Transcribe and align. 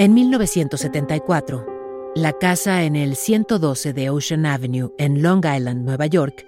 En 0.00 0.14
1974, 0.14 2.12
la 2.14 2.32
casa 2.32 2.84
en 2.84 2.96
el 2.96 3.16
112 3.16 3.92
de 3.92 4.08
Ocean 4.08 4.46
Avenue 4.46 4.94
en 4.96 5.20
Long 5.20 5.44
Island, 5.44 5.84
Nueva 5.84 6.06
York, 6.06 6.46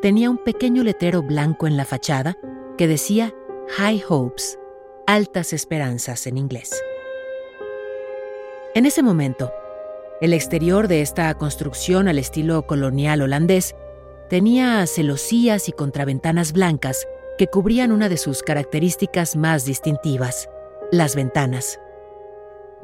tenía 0.00 0.30
un 0.30 0.38
pequeño 0.38 0.82
letrero 0.82 1.22
blanco 1.22 1.66
en 1.66 1.76
la 1.76 1.84
fachada 1.84 2.38
que 2.78 2.88
decía 2.88 3.34
High 3.76 4.02
Hopes, 4.08 4.58
altas 5.06 5.52
esperanzas 5.52 6.26
en 6.26 6.38
inglés. 6.38 6.82
En 8.74 8.86
ese 8.86 9.02
momento, 9.02 9.52
el 10.22 10.32
exterior 10.32 10.88
de 10.88 11.02
esta 11.02 11.34
construcción 11.34 12.08
al 12.08 12.18
estilo 12.18 12.66
colonial 12.66 13.20
holandés 13.20 13.74
tenía 14.30 14.86
celosías 14.86 15.68
y 15.68 15.72
contraventanas 15.72 16.54
blancas 16.54 17.06
que 17.36 17.48
cubrían 17.48 17.92
una 17.92 18.08
de 18.08 18.16
sus 18.16 18.42
características 18.42 19.36
más 19.36 19.66
distintivas, 19.66 20.48
las 20.90 21.14
ventanas. 21.14 21.78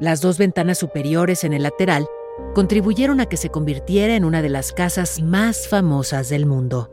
Las 0.01 0.19
dos 0.19 0.39
ventanas 0.39 0.79
superiores 0.79 1.43
en 1.43 1.53
el 1.53 1.61
lateral 1.61 2.07
contribuyeron 2.55 3.19
a 3.19 3.27
que 3.27 3.37
se 3.37 3.49
convirtiera 3.49 4.15
en 4.15 4.25
una 4.25 4.41
de 4.41 4.49
las 4.49 4.71
casas 4.71 5.21
más 5.21 5.67
famosas 5.67 6.27
del 6.27 6.47
mundo. 6.47 6.89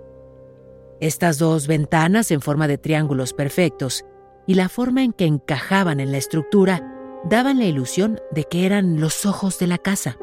Estas 1.00 1.38
dos 1.38 1.66
ventanas 1.66 2.30
en 2.30 2.42
forma 2.42 2.68
de 2.68 2.76
triángulos 2.76 3.32
perfectos 3.32 4.04
y 4.46 4.56
la 4.56 4.68
forma 4.68 5.02
en 5.04 5.14
que 5.14 5.24
encajaban 5.24 6.00
en 6.00 6.12
la 6.12 6.18
estructura 6.18 6.94
daban 7.24 7.58
la 7.58 7.64
ilusión 7.64 8.20
de 8.30 8.44
que 8.44 8.66
eran 8.66 9.00
los 9.00 9.24
ojos 9.24 9.58
de 9.58 9.68
la 9.68 9.78
casa. 9.78 10.18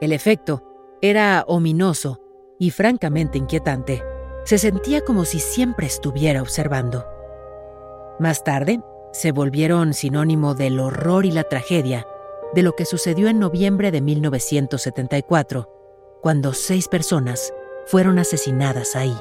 El 0.00 0.10
efecto 0.10 0.64
era 1.00 1.44
ominoso 1.46 2.20
y 2.58 2.70
francamente 2.72 3.38
inquietante. 3.38 4.02
Se 4.42 4.58
sentía 4.58 5.02
como 5.02 5.24
si 5.24 5.38
siempre 5.38 5.86
estuviera 5.86 6.42
observando. 6.42 7.06
Más 8.18 8.42
tarde, 8.42 8.80
se 9.16 9.32
volvieron 9.32 9.94
sinónimo 9.94 10.54
del 10.54 10.78
horror 10.78 11.24
y 11.24 11.30
la 11.30 11.44
tragedia 11.44 12.06
de 12.54 12.62
lo 12.62 12.76
que 12.76 12.84
sucedió 12.84 13.28
en 13.28 13.38
noviembre 13.38 13.90
de 13.90 14.02
1974, 14.02 16.18
cuando 16.20 16.52
seis 16.52 16.86
personas 16.86 17.54
fueron 17.86 18.18
asesinadas 18.18 18.94
ahí. 18.94 19.16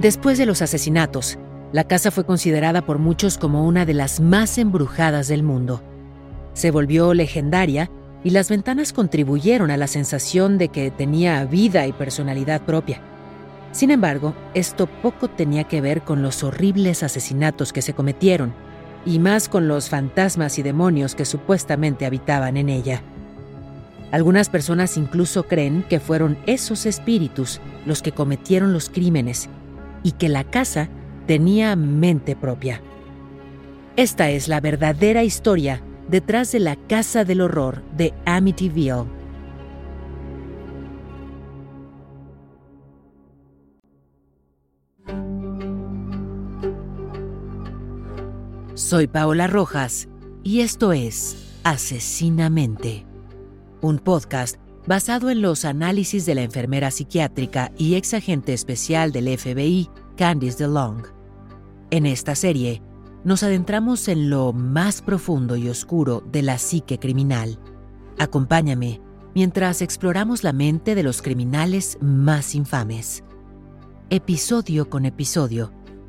Después 0.00 0.36
de 0.36 0.46
los 0.46 0.62
asesinatos, 0.62 1.38
la 1.70 1.84
casa 1.84 2.10
fue 2.10 2.26
considerada 2.26 2.84
por 2.84 2.98
muchos 2.98 3.38
como 3.38 3.64
una 3.64 3.86
de 3.86 3.94
las 3.94 4.18
más 4.18 4.58
embrujadas 4.58 5.28
del 5.28 5.44
mundo. 5.44 5.80
Se 6.54 6.72
volvió 6.72 7.14
legendaria 7.14 7.88
y 8.24 8.30
las 8.30 8.50
ventanas 8.50 8.92
contribuyeron 8.92 9.70
a 9.70 9.76
la 9.76 9.86
sensación 9.86 10.58
de 10.58 10.70
que 10.70 10.90
tenía 10.90 11.44
vida 11.44 11.86
y 11.86 11.92
personalidad 11.92 12.62
propia. 12.62 13.13
Sin 13.74 13.90
embargo, 13.90 14.36
esto 14.54 14.86
poco 14.86 15.28
tenía 15.28 15.64
que 15.64 15.80
ver 15.80 16.02
con 16.02 16.22
los 16.22 16.44
horribles 16.44 17.02
asesinatos 17.02 17.72
que 17.72 17.82
se 17.82 17.92
cometieron, 17.92 18.54
y 19.04 19.18
más 19.18 19.48
con 19.48 19.66
los 19.66 19.88
fantasmas 19.88 20.60
y 20.60 20.62
demonios 20.62 21.16
que 21.16 21.24
supuestamente 21.24 22.06
habitaban 22.06 22.56
en 22.56 22.68
ella. 22.68 23.02
Algunas 24.12 24.48
personas 24.48 24.96
incluso 24.96 25.48
creen 25.48 25.84
que 25.88 25.98
fueron 25.98 26.38
esos 26.46 26.86
espíritus 26.86 27.60
los 27.84 28.00
que 28.00 28.12
cometieron 28.12 28.72
los 28.72 28.88
crímenes 28.88 29.48
y 30.04 30.12
que 30.12 30.28
la 30.28 30.44
casa 30.44 30.88
tenía 31.26 31.74
mente 31.74 32.36
propia. 32.36 32.80
Esta 33.96 34.30
es 34.30 34.46
la 34.46 34.60
verdadera 34.60 35.24
historia 35.24 35.82
detrás 36.08 36.52
de 36.52 36.60
la 36.60 36.76
Casa 36.76 37.24
del 37.24 37.40
Horror 37.40 37.82
de 37.96 38.14
Amityville. 38.24 39.23
Soy 48.84 49.06
Paola 49.06 49.46
Rojas 49.46 50.08
y 50.42 50.60
esto 50.60 50.92
es 50.92 51.38
Asesinamente, 51.64 53.06
un 53.80 53.98
podcast 53.98 54.56
basado 54.86 55.30
en 55.30 55.40
los 55.40 55.64
análisis 55.64 56.26
de 56.26 56.34
la 56.34 56.42
enfermera 56.42 56.90
psiquiátrica 56.90 57.72
y 57.78 57.94
ex 57.94 58.12
agente 58.12 58.52
especial 58.52 59.10
del 59.10 59.38
FBI, 59.38 59.88
Candice 60.18 60.58
DeLong. 60.58 61.02
En 61.90 62.04
esta 62.04 62.34
serie, 62.34 62.82
nos 63.24 63.42
adentramos 63.42 64.06
en 64.06 64.28
lo 64.28 64.52
más 64.52 65.00
profundo 65.00 65.56
y 65.56 65.70
oscuro 65.70 66.22
de 66.30 66.42
la 66.42 66.58
psique 66.58 66.98
criminal. 66.98 67.58
Acompáñame 68.18 69.00
mientras 69.34 69.80
exploramos 69.80 70.44
la 70.44 70.52
mente 70.52 70.94
de 70.94 71.04
los 71.04 71.22
criminales 71.22 71.96
más 72.02 72.54
infames. 72.54 73.24
Episodio 74.10 74.90
con 74.90 75.06
episodio, 75.06 75.72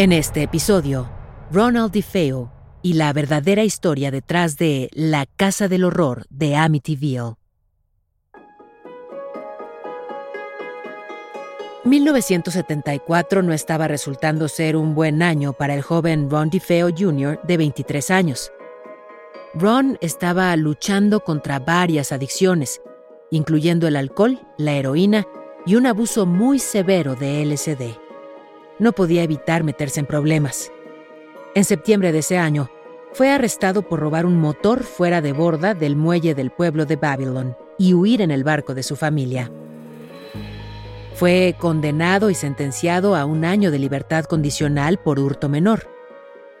En 0.00 0.12
este 0.12 0.44
episodio, 0.44 1.10
Ronald 1.50 1.90
DeFeo 1.90 2.52
y 2.82 2.92
la 2.92 3.12
verdadera 3.12 3.64
historia 3.64 4.12
detrás 4.12 4.56
de 4.56 4.90
La 4.92 5.26
Casa 5.26 5.66
del 5.66 5.82
Horror 5.82 6.24
de 6.30 6.54
Amityville. 6.54 7.34
1974 11.82 13.42
no 13.42 13.52
estaba 13.52 13.88
resultando 13.88 14.46
ser 14.46 14.76
un 14.76 14.94
buen 14.94 15.20
año 15.20 15.52
para 15.52 15.74
el 15.74 15.82
joven 15.82 16.30
Ron 16.30 16.50
DeFeo 16.50 16.90
Jr. 16.96 17.40
de 17.42 17.56
23 17.56 18.12
años. 18.12 18.52
Ron 19.52 19.98
estaba 20.00 20.54
luchando 20.54 21.24
contra 21.24 21.58
varias 21.58 22.12
adicciones, 22.12 22.80
incluyendo 23.32 23.88
el 23.88 23.96
alcohol, 23.96 24.38
la 24.58 24.74
heroína 24.74 25.26
y 25.66 25.74
un 25.74 25.86
abuso 25.86 26.24
muy 26.24 26.60
severo 26.60 27.16
de 27.16 27.44
LSD 27.44 28.07
no 28.78 28.92
podía 28.92 29.22
evitar 29.22 29.64
meterse 29.64 30.00
en 30.00 30.06
problemas. 30.06 30.72
En 31.54 31.64
septiembre 31.64 32.12
de 32.12 32.18
ese 32.18 32.38
año, 32.38 32.70
fue 33.12 33.30
arrestado 33.30 33.82
por 33.82 34.00
robar 34.00 34.26
un 34.26 34.38
motor 34.38 34.82
fuera 34.82 35.20
de 35.20 35.32
borda 35.32 35.74
del 35.74 35.96
muelle 35.96 36.34
del 36.34 36.50
pueblo 36.50 36.84
de 36.84 36.96
Babylon 36.96 37.56
y 37.78 37.94
huir 37.94 38.20
en 38.20 38.30
el 38.30 38.44
barco 38.44 38.74
de 38.74 38.82
su 38.82 38.96
familia. 38.96 39.50
Fue 41.14 41.56
condenado 41.58 42.30
y 42.30 42.34
sentenciado 42.34 43.16
a 43.16 43.24
un 43.24 43.44
año 43.44 43.70
de 43.70 43.78
libertad 43.78 44.24
condicional 44.26 44.98
por 44.98 45.18
hurto 45.18 45.48
menor. 45.48 45.88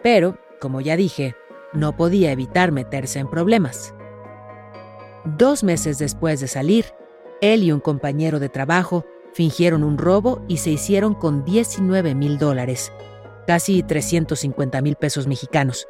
Pero, 0.02 0.36
como 0.60 0.80
ya 0.80 0.96
dije, 0.96 1.36
no 1.72 1.96
podía 1.96 2.32
evitar 2.32 2.72
meterse 2.72 3.20
en 3.20 3.28
problemas. 3.28 3.94
Dos 5.24 5.62
meses 5.62 5.98
después 5.98 6.40
de 6.40 6.48
salir, 6.48 6.86
él 7.40 7.62
y 7.62 7.70
un 7.70 7.80
compañero 7.80 8.40
de 8.40 8.48
trabajo 8.48 9.04
Fingieron 9.38 9.84
un 9.84 9.98
robo 9.98 10.42
y 10.48 10.56
se 10.56 10.70
hicieron 10.70 11.14
con 11.14 11.44
19 11.44 12.16
mil 12.16 12.38
dólares, 12.38 12.92
casi 13.46 13.84
350 13.84 14.82
mil 14.82 14.96
pesos 14.96 15.28
mexicanos, 15.28 15.86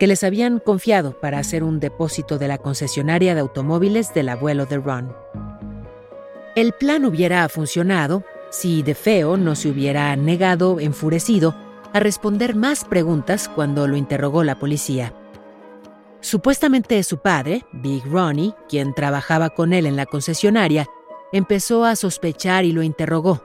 que 0.00 0.08
les 0.08 0.24
habían 0.24 0.58
confiado 0.58 1.12
para 1.12 1.38
hacer 1.38 1.62
un 1.62 1.78
depósito 1.78 2.38
de 2.38 2.48
la 2.48 2.58
concesionaria 2.58 3.36
de 3.36 3.40
automóviles 3.40 4.12
del 4.14 4.28
abuelo 4.28 4.66
de 4.66 4.78
Ron. 4.78 5.14
El 6.56 6.72
plan 6.72 7.04
hubiera 7.04 7.48
funcionado 7.48 8.24
si 8.50 8.82
DeFeo 8.82 9.36
no 9.36 9.54
se 9.54 9.68
hubiera 9.68 10.16
negado 10.16 10.80
enfurecido 10.80 11.54
a 11.92 12.00
responder 12.00 12.56
más 12.56 12.84
preguntas 12.84 13.48
cuando 13.48 13.86
lo 13.86 13.96
interrogó 13.96 14.42
la 14.42 14.58
policía. 14.58 15.14
Supuestamente 16.20 17.00
su 17.04 17.18
padre, 17.18 17.64
Big 17.72 18.04
Ronnie, 18.06 18.56
quien 18.68 18.92
trabajaba 18.92 19.50
con 19.50 19.72
él 19.72 19.86
en 19.86 19.94
la 19.94 20.06
concesionaria, 20.06 20.88
empezó 21.32 21.84
a 21.84 21.96
sospechar 21.96 22.64
y 22.64 22.72
lo 22.72 22.82
interrogó. 22.82 23.42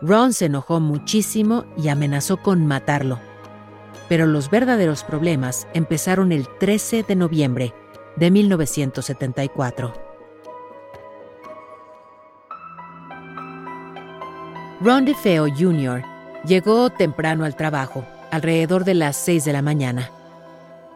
Ron 0.00 0.32
se 0.32 0.46
enojó 0.46 0.80
muchísimo 0.80 1.64
y 1.76 1.88
amenazó 1.88 2.36
con 2.38 2.66
matarlo. 2.66 3.18
Pero 4.08 4.26
los 4.26 4.50
verdaderos 4.50 5.04
problemas 5.04 5.66
empezaron 5.74 6.32
el 6.32 6.46
13 6.58 7.02
de 7.02 7.16
noviembre 7.16 7.74
de 8.16 8.30
1974. 8.30 9.92
Ron 14.80 15.04
DeFeo 15.04 15.48
Jr. 15.48 16.04
llegó 16.44 16.88
temprano 16.90 17.44
al 17.44 17.56
trabajo, 17.56 18.04
alrededor 18.30 18.84
de 18.84 18.94
las 18.94 19.16
6 19.16 19.44
de 19.44 19.52
la 19.52 19.62
mañana. 19.62 20.10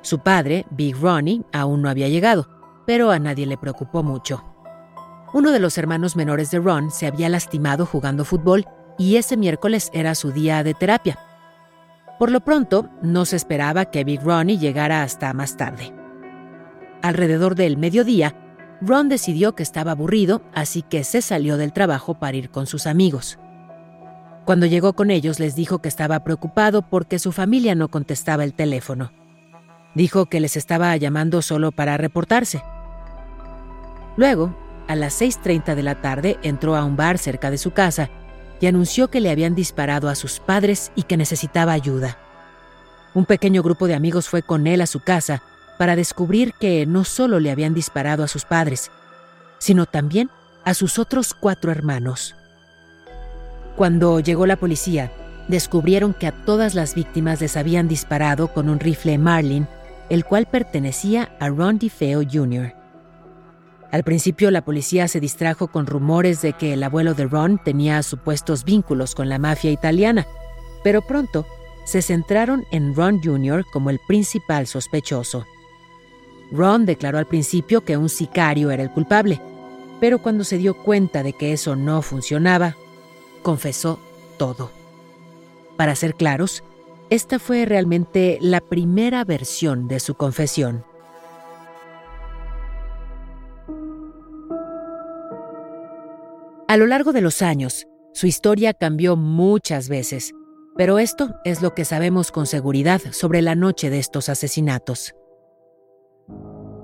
Su 0.03 0.21
padre, 0.21 0.67
Big 0.71 0.97
Ronnie, 0.97 1.43
aún 1.53 1.83
no 1.83 1.89
había 1.89 2.09
llegado, 2.09 2.49
pero 2.87 3.11
a 3.11 3.19
nadie 3.19 3.47
le 3.47 3.59
preocupó 3.59 4.03
mucho. 4.05 4.52
Uno 5.35 5.51
de 5.51 5.61
los 5.61 5.79
hermanos 5.79 6.15
menores 6.15 6.51
de 6.51 6.59
Ron 6.59 6.91
se 6.91 7.07
había 7.07 7.29
lastimado 7.29 7.87
jugando 7.87 8.25
fútbol 8.25 8.67
y 8.99 9.17
ese 9.17 9.37
miércoles 9.37 9.91
era 9.95 10.15
su 10.15 10.31
día 10.31 10.63
de 10.63 10.75
terapia. 10.75 11.19
Por 12.19 12.31
lo 12.31 12.41
pronto, 12.41 12.91
no 13.03 13.25
se 13.25 13.37
esperaba 13.37 13.87
que 13.87 14.05
Big 14.05 14.23
Ronnie 14.23 14.59
llegara 14.59 15.03
hasta 15.03 15.33
más 15.33 15.57
tarde. 15.57 15.93
Alrededor 17.01 17.55
del 17.55 17.79
mediodía, 17.79 18.37
Ron 18.83 19.09
decidió 19.09 19.55
que 19.55 19.63
estaba 19.63 19.93
aburrido, 19.93 20.43
así 20.55 20.83
que 20.83 21.03
se 21.03 21.23
salió 21.23 21.57
del 21.57 21.73
trabajo 21.73 22.19
para 22.19 22.37
ir 22.37 22.51
con 22.51 22.67
sus 22.67 22.87
amigos. 22.87 23.39
Cuando 24.45 24.67
llegó 24.67 24.93
con 24.93 25.11
ellos 25.11 25.41
les 25.41 25.55
dijo 25.55 25.79
que 25.79 25.89
estaba 25.89 26.25
preocupado 26.25 26.83
porque 26.83 27.19
su 27.19 27.33
familia 27.33 27.75
no 27.75 27.89
contestaba 27.89 28.45
el 28.45 28.55
teléfono. 28.55 29.13
Dijo 29.95 30.27
que 30.27 30.41
les 30.41 30.57
estaba 30.57 30.97
llamando 30.97 31.43
solo 31.43 31.71
para 31.73 31.97
reportarse. 31.97 32.63
Luego, 34.17 34.55
a 34.93 34.95
las 34.95 35.23
6.30 35.23 35.75
de 35.75 35.83
la 35.83 36.03
tarde, 36.03 36.39
entró 36.43 36.77
a 36.77 36.85
un 36.85 36.97
bar 36.97 37.17
cerca 37.17 37.51
de 37.51 37.57
su 37.57 37.71
casa 37.71 38.11
y 38.61 38.67
anunció 38.67 39.09
que 39.09 39.23
le 39.23 39.31
habían 39.31 39.55
disparado 39.55 40.11
a 40.11 40.15
sus 40.15 40.39
padres 40.39 40.93
y 40.95 41.05
que 41.05 41.17
necesitaba 41.17 41.73
ayuda. 41.73 42.19
Un 43.15 43.25
pequeño 43.25 43.63
grupo 43.63 43.87
de 43.87 43.95
amigos 43.95 44.29
fue 44.29 44.43
con 44.43 44.67
él 44.67 44.83
a 44.83 44.87
su 44.87 45.01
casa 45.01 45.43
para 45.79 45.97
descubrir 45.97 46.53
que 46.61 46.85
no 46.85 47.05
solo 47.05 47.41
le 47.41 47.51
habían 47.51 47.73
disparado 47.73 48.23
a 48.23 48.29
sus 48.29 48.45
padres, 48.45 48.91
sino 49.59 49.87
también 49.87 50.29
a 50.65 50.75
sus 50.75 50.99
otros 50.99 51.33
cuatro 51.33 51.73
hermanos. 51.73 52.37
Cuando 53.77 54.21
llegó 54.21 54.45
la 54.45 54.57
policía, 54.57 55.11
descubrieron 55.49 56.13
que 56.13 56.27
a 56.27 56.45
todas 56.45 56.75
las 56.75 56.95
víctimas 56.95 57.41
les 57.41 57.57
habían 57.57 57.89
disparado 57.89 58.49
con 58.49 58.69
un 58.69 58.79
rifle 58.79 59.17
Marlin, 59.17 59.67
el 60.11 60.27
cual 60.27 60.45
pertenecía 60.45 61.35
a 61.41 61.49
Ron 61.49 61.79
DeFeo 61.79 62.23
Jr. 62.31 62.82
Al 63.93 64.05
principio 64.05 64.51
la 64.51 64.65
policía 64.65 65.07
se 65.07 65.21
distrajo 65.21 65.69
con 65.69 65.87
rumores 65.87 66.41
de 66.41 66.55
que 66.55 66.73
el 66.73 66.83
abuelo 66.83 67.13
de 67.13 67.27
Ron 67.27 67.61
tenía 67.63 68.03
supuestos 68.03 68.65
vínculos 68.65 69.15
con 69.15 69.29
la 69.29 69.39
mafia 69.39 69.71
italiana, 69.71 70.27
pero 70.83 71.03
pronto 71.03 71.47
se 71.85 72.01
centraron 72.01 72.65
en 72.71 72.95
Ron 72.95 73.21
Jr. 73.23 73.67
como 73.71 73.91
el 73.91 73.99
principal 73.99 74.67
sospechoso. 74.67 75.45
Ron 76.51 76.87
declaró 76.87 77.19
al 77.19 77.27
principio 77.27 77.85
que 77.85 77.99
un 77.99 78.09
sicario 78.09 78.71
era 78.71 78.83
el 78.83 78.91
culpable, 78.91 79.43
pero 80.01 80.21
cuando 80.21 80.45
se 80.45 80.57
dio 80.57 80.73
cuenta 80.75 81.23
de 81.23 81.35
que 81.35 81.53
eso 81.53 81.77
no 81.77 82.01
funcionaba, 82.01 82.77
confesó 83.43 83.99
todo. 84.39 84.71
Para 85.77 85.95
ser 85.97 86.15
claros, 86.15 86.65
esta 87.11 87.39
fue 87.39 87.67
realmente 87.67 88.39
la 88.41 88.63
primera 88.63 89.23
versión 89.25 89.87
de 89.87 90.01
su 90.01 90.15
confesión. 90.15 90.83
A 96.73 96.79
lo 96.79 96.87
largo 96.87 97.13
de 97.13 97.21
los 97.21 97.43
años, 97.43 97.87
su 98.15 98.27
historia 98.27 98.73
cambió 98.73 99.15
muchas 99.15 99.91
veces, 99.91 100.33
pero 100.75 100.99
esto 100.99 101.35
es 101.45 101.61
lo 101.61 101.75
que 101.75 101.85
sabemos 101.85 102.33
con 102.33 102.47
seguridad 102.47 103.03
sobre 103.11 103.43
la 103.43 103.55
noche 103.55 103.91
de 103.91 103.99
estos 103.99 104.31
asesinatos. 104.31 105.15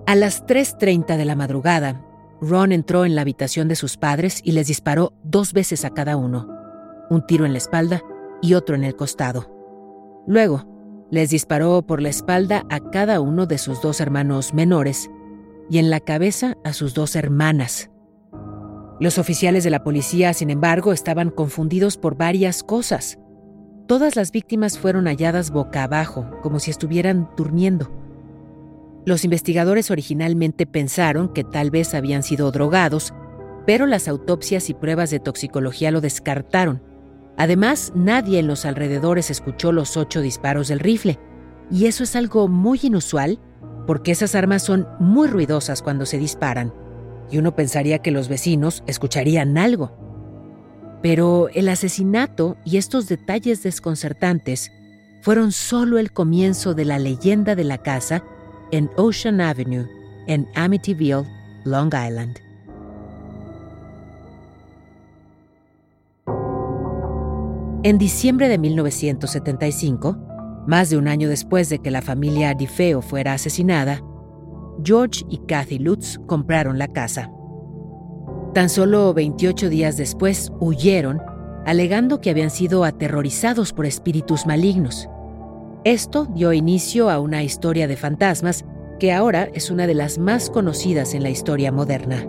A 0.07 0.15
las 0.15 0.45
3.30 0.45 1.17
de 1.17 1.25
la 1.25 1.37
madrugada, 1.37 2.05
Ron 2.43 2.73
entró 2.73 3.07
en 3.07 3.15
la 3.15 3.23
habitación 3.23 3.67
de 3.67 3.77
sus 3.77 3.97
padres 3.97 4.43
y 4.45 4.53
les 4.53 4.67
disparó 4.67 5.15
dos 5.25 5.55
veces 5.55 5.87
a 5.87 5.95
cada 5.95 6.19
uno, 6.19 6.47
un 7.09 7.25
tiro 7.27 7.47
en 7.47 7.53
la 7.53 7.59
espalda 7.59 8.03
y 8.43 8.53
otro 8.53 8.77
en 8.77 8.85
el 8.85 8.95
costado. 8.95 9.51
Luego, 10.27 10.67
les 11.11 11.31
disparó 11.31 11.81
por 11.81 12.03
la 12.03 12.11
espalda 12.11 12.67
a 12.69 12.91
cada 12.91 13.23
uno 13.23 13.47
de 13.47 13.57
sus 13.57 13.81
dos 13.81 14.03
hermanos 14.03 14.53
menores 14.53 15.09
y 15.71 15.79
en 15.79 15.89
la 15.89 16.01
cabeza 16.01 16.59
a 16.63 16.75
sus 16.75 16.93
dos 16.93 17.17
hermanas, 17.17 17.91
los 19.01 19.19
oficiales 19.19 19.63
de 19.63 19.71
la 19.71 19.85
policía, 19.85 20.35
sin 20.35 20.51
embargo, 20.51 20.93
estaban 20.93 21.31
confundidos 21.31 21.97
por 21.97 22.17
varias 22.17 22.65
cosas. 22.65 23.19
Todas 23.87 24.17
las 24.17 24.33
víctimas 24.33 24.79
fueron 24.79 25.07
halladas 25.07 25.51
boca 25.51 25.85
abajo, 25.85 26.29
como 26.43 26.59
si 26.59 26.71
estuvieran 26.71 27.31
durmiendo. 27.37 27.93
Los 29.07 29.25
investigadores 29.25 29.91
originalmente 29.91 30.67
pensaron 30.67 31.33
que 31.33 31.45
tal 31.45 31.71
vez 31.71 31.95
habían 31.95 32.23
sido 32.23 32.51
drogados, 32.51 33.15
pero 33.67 33.87
las 33.87 34.09
autopsias 34.09 34.69
y 34.69 34.75
pruebas 34.75 35.11
de 35.11 35.21
toxicología 35.21 35.91
lo 35.91 36.01
descartaron. 36.01 36.83
Además, 37.37 37.93
nadie 37.95 38.41
en 38.41 38.49
los 38.49 38.65
alrededores 38.65 39.31
escuchó 39.31 39.71
los 39.71 39.97
ocho 39.97 40.21
disparos 40.21 40.69
del 40.69 40.81
rifle, 40.81 41.21
y 41.71 41.87
eso 41.87 42.03
es 42.03 42.17
algo 42.17 42.49
muy 42.49 42.81
inusual 42.83 43.39
porque 43.87 44.11
esas 44.11 44.35
armas 44.35 44.63
son 44.63 44.89
muy 44.99 45.29
ruidosas 45.29 45.83
cuando 45.83 46.05
se 46.05 46.19
disparan 46.19 46.73
y 47.31 47.39
uno 47.39 47.55
pensaría 47.55 47.99
que 47.99 48.11
los 48.11 48.29
vecinos 48.29 48.83
escucharían 48.87 49.59
algo. 49.59 49.93
Pero 51.03 51.49
el 51.51 51.69
asesinato 51.69 52.57
y 52.65 52.77
estos 52.77 53.09
detalles 53.09 53.63
desconcertantes 53.63 54.73
fueron 55.23 55.53
solo 55.53 55.99
el 55.99 56.13
comienzo 56.13 56.75
de 56.75 56.85
la 56.85 56.99
leyenda 56.99 57.55
de 57.55 57.65
la 57.65 57.79
casa 57.79 58.25
en 58.73 58.91
Ocean 58.97 59.41
Avenue, 59.41 59.87
en 60.27 60.49
Amityville, 60.55 61.25
Long 61.65 61.89
Island. 61.89 62.39
En 67.85 67.97
diciembre 67.97 68.49
de 68.49 68.59
1975, 68.59 70.19
más 70.67 70.91
de 70.91 70.99
un 70.99 71.09
año 71.09 71.29
después 71.29 71.69
de 71.69 71.79
que 71.79 71.91
la 71.91 72.03
familia 72.03 72.53
DiFeo 72.53 73.01
fuera 73.01 73.35
asesinada, 73.35 74.03
George 74.83 75.25
y 75.29 75.39
Kathy 75.39 75.79
Lutz 75.79 76.19
compraron 76.27 76.79
la 76.79 76.89
casa. 76.89 77.31
Tan 78.55 78.69
solo 78.69 79.13
28 79.15 79.69
días 79.69 79.97
después 79.97 80.53
huyeron, 80.61 81.21
alegando 81.67 82.21
que 82.21 82.31
habían 82.31 82.51
sido 82.51 82.85
aterrorizados 82.85 83.73
por 83.73 83.87
espíritus 83.87 84.47
malignos. 84.47 85.09
Esto 85.85 86.27
dio 86.27 86.53
inicio 86.53 87.11
a 87.11 87.21
una 87.21 87.43
historia 87.43 87.87
de 87.87 87.97
fantasmas 87.97 88.65
que 88.99 89.13
ahora 89.13 89.49
es 89.55 89.71
una 89.71 89.87
de 89.87 89.95
las 89.95 90.19
más 90.19 90.51
conocidas 90.51 91.15
en 91.15 91.23
la 91.23 91.31
historia 91.31 91.71
moderna. 91.71 92.27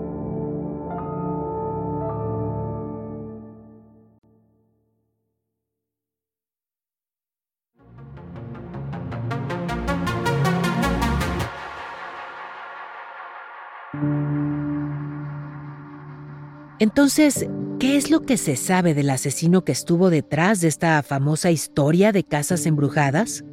Entonces, 16.80 17.46
¿qué 17.78 17.98
es 17.98 18.10
lo 18.10 18.22
que 18.22 18.38
se 18.38 18.56
sabe 18.56 18.94
del 18.94 19.10
asesino 19.10 19.66
que 19.66 19.74
estuvo 19.74 20.10
detrás 20.10 20.62
de 20.62 20.70
esta 20.70 21.04
famosa 21.04 21.52
historia 21.52 22.14
de 22.14 22.24
casas 22.24 22.66
embrujadas? 22.66 23.44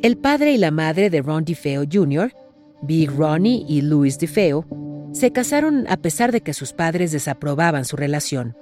El 0.00 0.16
padre 0.16 0.52
y 0.52 0.58
la 0.58 0.70
madre 0.70 1.10
de 1.10 1.22
Ron 1.22 1.44
DeFeo 1.44 1.82
Jr., 1.90 2.32
Big 2.82 3.10
Ronnie 3.10 3.64
y 3.68 3.80
Louis 3.80 4.16
DeFeo, 4.18 4.64
se 5.12 5.32
casaron 5.32 5.86
a 5.88 5.96
pesar 5.96 6.30
de 6.30 6.40
que 6.40 6.54
sus 6.54 6.72
padres 6.72 7.10
desaprobaban 7.10 7.84
su 7.84 7.96
relación. 7.96 8.56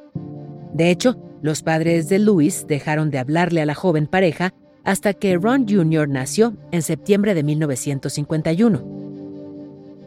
De 0.72 0.90
hecho, 0.90 1.18
los 1.42 1.62
padres 1.62 2.08
de 2.08 2.20
Louis 2.20 2.66
dejaron 2.66 3.10
de 3.10 3.18
hablarle 3.18 3.60
a 3.60 3.66
la 3.66 3.74
joven 3.74 4.06
pareja 4.06 4.54
hasta 4.84 5.12
que 5.12 5.36
Ron 5.36 5.66
Jr. 5.68 6.08
nació 6.08 6.56
en 6.70 6.80
septiembre 6.80 7.34
de 7.34 7.42
1951. 7.42 8.91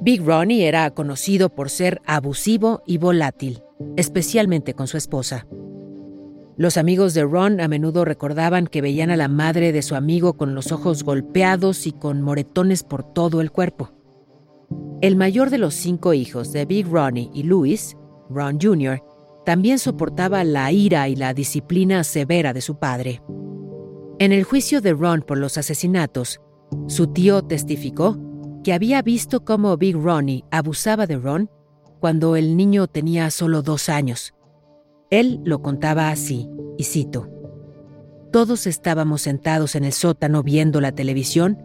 Big 0.06 0.22
Ronnie 0.24 0.68
era 0.68 0.92
conocido 0.92 1.50
por 1.50 1.72
ser 1.72 2.00
abusivo 2.06 2.84
y 2.86 3.00
volátil, 3.00 3.64
especialmente 3.98 4.76
con 4.76 4.86
su 4.86 4.98
esposa. 4.98 5.48
Los 6.58 6.78
amigos 6.78 7.16
de 7.16 7.24
Ron 7.24 7.60
a 7.60 7.68
menudo 7.68 8.06
recordaban 8.06 8.68
que 8.68 8.84
veían 8.84 9.10
a 9.10 9.18
la 9.18 9.30
madre 9.30 9.72
de 9.72 9.82
su 9.82 9.96
amigo 9.96 10.38
con 10.38 10.54
los 10.54 10.72
ojos 10.72 11.04
golpeados 11.04 11.88
y 11.88 11.92
con 11.92 12.22
moretones 12.22 12.84
por 12.84 13.02
todo 13.14 13.42
el 13.42 13.52
cuerpo. 13.52 13.94
El 15.02 15.16
mayor 15.16 15.50
de 15.50 15.58
los 15.58 15.74
cinco 15.74 16.14
hijos 16.14 16.52
de 16.52 16.66
Big 16.66 16.86
Ronnie 16.86 17.32
y 17.34 17.42
Louis, 17.42 17.98
Ron 18.30 18.60
Jr., 18.62 19.02
también 19.44 19.80
soportaba 19.80 20.44
la 20.44 20.72
ira 20.72 21.10
y 21.10 21.16
la 21.16 21.34
disciplina 21.34 22.04
severa 22.04 22.54
de 22.54 22.62
su 22.62 22.78
padre. 22.78 23.24
En 24.20 24.34
el 24.34 24.44
juicio 24.44 24.82
de 24.82 24.94
Ron 24.94 25.24
por 25.24 25.40
los 25.40 25.58
asesinatos, 25.58 26.42
Su 26.88 27.08
tío 27.08 27.42
testificó 27.44 28.20
que 28.66 28.74
había 28.74 29.04
visto 29.04 29.46
cómo 29.46 29.78
Big 29.78 29.96
Ronnie 29.96 30.44
abusaba 30.50 31.06
de 31.06 31.18
Ron 31.18 31.52
cuando 32.00 32.36
el 32.36 32.58
niño 32.58 32.88
tenía 32.88 33.30
solo 33.30 33.62
dos 33.62 33.90
años. 33.90 34.34
Él 35.12 35.40
lo 35.44 35.62
contaba 35.62 36.10
así, 36.10 36.50
y 36.76 36.84
cito, 36.86 37.30
Todos 38.32 38.66
estábamos 38.66 39.22
sentados 39.22 39.76
en 39.76 39.84
el 39.84 39.94
sótano 39.94 40.42
viendo 40.42 40.82
la 40.82 40.94
televisión 40.94 41.64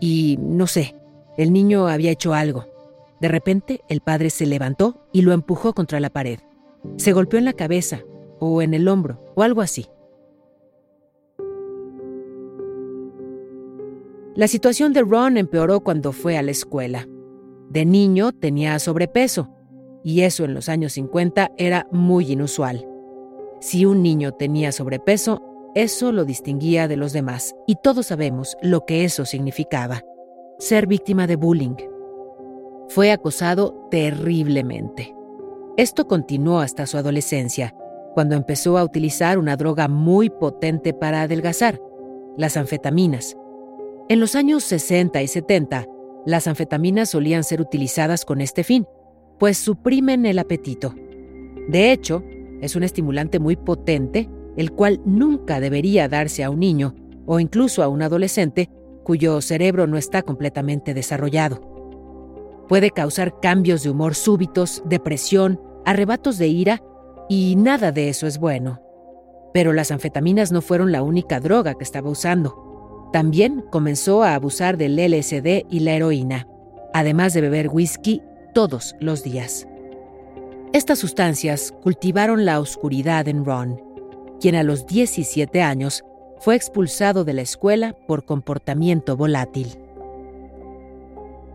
y, 0.00 0.38
no 0.40 0.66
sé, 0.66 0.94
el 1.36 1.52
niño 1.52 1.86
había 1.86 2.12
hecho 2.12 2.32
algo. 2.32 2.64
De 3.20 3.28
repente, 3.28 3.82
el 3.90 4.00
padre 4.00 4.30
se 4.30 4.46
levantó 4.46 5.06
y 5.12 5.20
lo 5.20 5.34
empujó 5.34 5.74
contra 5.74 6.00
la 6.00 6.08
pared. 6.08 6.38
Se 6.96 7.12
golpeó 7.12 7.38
en 7.38 7.44
la 7.44 7.52
cabeza, 7.52 8.00
o 8.40 8.62
en 8.62 8.72
el 8.72 8.88
hombro, 8.88 9.22
o 9.36 9.42
algo 9.42 9.60
así. 9.60 9.88
La 14.38 14.46
situación 14.46 14.92
de 14.92 15.02
Ron 15.02 15.36
empeoró 15.36 15.80
cuando 15.80 16.12
fue 16.12 16.38
a 16.38 16.42
la 16.42 16.52
escuela. 16.52 17.08
De 17.70 17.84
niño 17.84 18.30
tenía 18.30 18.78
sobrepeso, 18.78 19.48
y 20.04 20.20
eso 20.20 20.44
en 20.44 20.54
los 20.54 20.68
años 20.68 20.92
50 20.92 21.50
era 21.56 21.88
muy 21.90 22.30
inusual. 22.30 22.86
Si 23.58 23.84
un 23.84 24.00
niño 24.00 24.30
tenía 24.30 24.70
sobrepeso, 24.70 25.42
eso 25.74 26.12
lo 26.12 26.24
distinguía 26.24 26.86
de 26.86 26.96
los 26.96 27.12
demás, 27.12 27.56
y 27.66 27.78
todos 27.82 28.06
sabemos 28.06 28.56
lo 28.62 28.86
que 28.86 29.02
eso 29.02 29.24
significaba, 29.24 30.04
ser 30.60 30.86
víctima 30.86 31.26
de 31.26 31.34
bullying. 31.34 31.74
Fue 32.90 33.10
acosado 33.10 33.88
terriblemente. 33.90 35.16
Esto 35.76 36.06
continuó 36.06 36.60
hasta 36.60 36.86
su 36.86 36.96
adolescencia, 36.96 37.74
cuando 38.14 38.36
empezó 38.36 38.78
a 38.78 38.84
utilizar 38.84 39.36
una 39.36 39.56
droga 39.56 39.88
muy 39.88 40.30
potente 40.30 40.94
para 40.94 41.22
adelgazar, 41.22 41.82
las 42.36 42.56
anfetaminas, 42.56 43.36
en 44.08 44.20
los 44.20 44.34
años 44.34 44.64
60 44.64 45.22
y 45.22 45.28
70, 45.28 45.86
las 46.24 46.46
anfetaminas 46.46 47.10
solían 47.10 47.44
ser 47.44 47.60
utilizadas 47.60 48.24
con 48.24 48.40
este 48.40 48.64
fin, 48.64 48.86
pues 49.38 49.58
suprimen 49.58 50.26
el 50.26 50.38
apetito. 50.38 50.94
De 51.68 51.92
hecho, 51.92 52.22
es 52.60 52.74
un 52.74 52.82
estimulante 52.82 53.38
muy 53.38 53.56
potente, 53.56 54.28
el 54.56 54.72
cual 54.72 55.00
nunca 55.04 55.60
debería 55.60 56.08
darse 56.08 56.42
a 56.42 56.50
un 56.50 56.60
niño 56.60 56.94
o 57.26 57.38
incluso 57.38 57.82
a 57.82 57.88
un 57.88 58.02
adolescente 58.02 58.70
cuyo 59.04 59.40
cerebro 59.40 59.86
no 59.86 59.96
está 59.96 60.22
completamente 60.22 60.94
desarrollado. 60.94 61.60
Puede 62.68 62.90
causar 62.90 63.40
cambios 63.40 63.82
de 63.82 63.90
humor 63.90 64.14
súbitos, 64.14 64.82
depresión, 64.86 65.60
arrebatos 65.84 66.36
de 66.36 66.48
ira, 66.48 66.82
y 67.28 67.56
nada 67.56 67.92
de 67.92 68.08
eso 68.08 68.26
es 68.26 68.38
bueno. 68.38 68.80
Pero 69.54 69.72
las 69.72 69.90
anfetaminas 69.90 70.52
no 70.52 70.60
fueron 70.60 70.92
la 70.92 71.02
única 71.02 71.40
droga 71.40 71.74
que 71.74 71.84
estaba 71.84 72.10
usando. 72.10 72.67
También 73.12 73.64
comenzó 73.70 74.22
a 74.22 74.34
abusar 74.34 74.76
del 74.76 74.96
LSD 74.96 75.66
y 75.70 75.80
la 75.80 75.92
heroína, 75.92 76.46
además 76.92 77.32
de 77.32 77.40
beber 77.40 77.68
whisky 77.68 78.22
todos 78.52 78.96
los 79.00 79.22
días. 79.22 79.66
Estas 80.74 80.98
sustancias 80.98 81.72
cultivaron 81.82 82.44
la 82.44 82.60
oscuridad 82.60 83.26
en 83.28 83.44
Ron, 83.46 83.82
quien 84.40 84.54
a 84.54 84.62
los 84.62 84.86
17 84.86 85.62
años 85.62 86.04
fue 86.40 86.54
expulsado 86.54 87.24
de 87.24 87.32
la 87.32 87.42
escuela 87.42 87.96
por 88.06 88.26
comportamiento 88.26 89.16
volátil. 89.16 89.78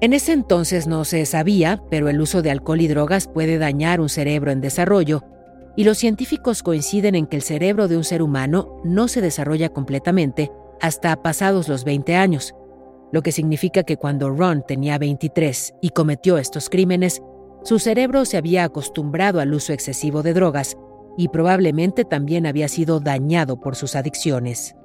En 0.02 0.14
ese 0.14 0.34
entonces 0.34 0.88
no 0.88 1.06
se 1.06 1.26
sabía, 1.26 1.82
pero 1.90 2.10
el 2.10 2.20
uso 2.20 2.42
de 2.42 2.52
alcohol 2.52 2.82
y 2.82 2.88
drogas 2.88 3.28
puede 3.28 3.58
dañar 3.60 4.02
un 4.02 4.10
cerebro 4.10 4.52
en 4.52 4.60
desarrollo, 4.60 5.24
y 5.76 5.86
los 5.86 5.98
científicos 5.98 6.64
coinciden 6.64 7.16
en 7.16 7.28
que 7.28 7.38
el 7.38 7.42
cerebro 7.44 7.88
de 7.88 7.98
un 7.98 8.04
ser 8.04 8.22
humano 8.22 8.82
no 8.84 9.08
se 9.08 9.22
desarrolla 9.22 9.70
completamente 9.70 10.52
hasta 10.84 11.16
pasados 11.16 11.70
los 11.70 11.86
20 11.86 12.18
años, 12.18 12.54
lo 13.14 13.22
que 13.22 13.32
significa 13.32 13.84
que 13.84 13.96
cuando 13.96 14.30
Ron 14.30 14.66
tenía 14.68 14.98
23 14.98 15.76
y 15.82 15.92
cometió 15.92 16.38
estos 16.38 16.70
crímenes, 16.70 17.22
su 17.64 17.80
cerebro 17.80 18.26
se 18.26 18.36
había 18.36 18.66
acostumbrado 18.66 19.40
al 19.40 19.54
uso 19.54 19.72
excesivo 19.72 20.24
de 20.24 20.34
drogas 20.34 20.76
y 21.18 21.30
probablemente 21.30 22.04
también 22.04 22.46
había 22.46 22.68
sido 22.68 23.00
dañado 23.00 23.62
por 23.62 23.78
sus 23.78 23.96
adicciones. 23.96 24.76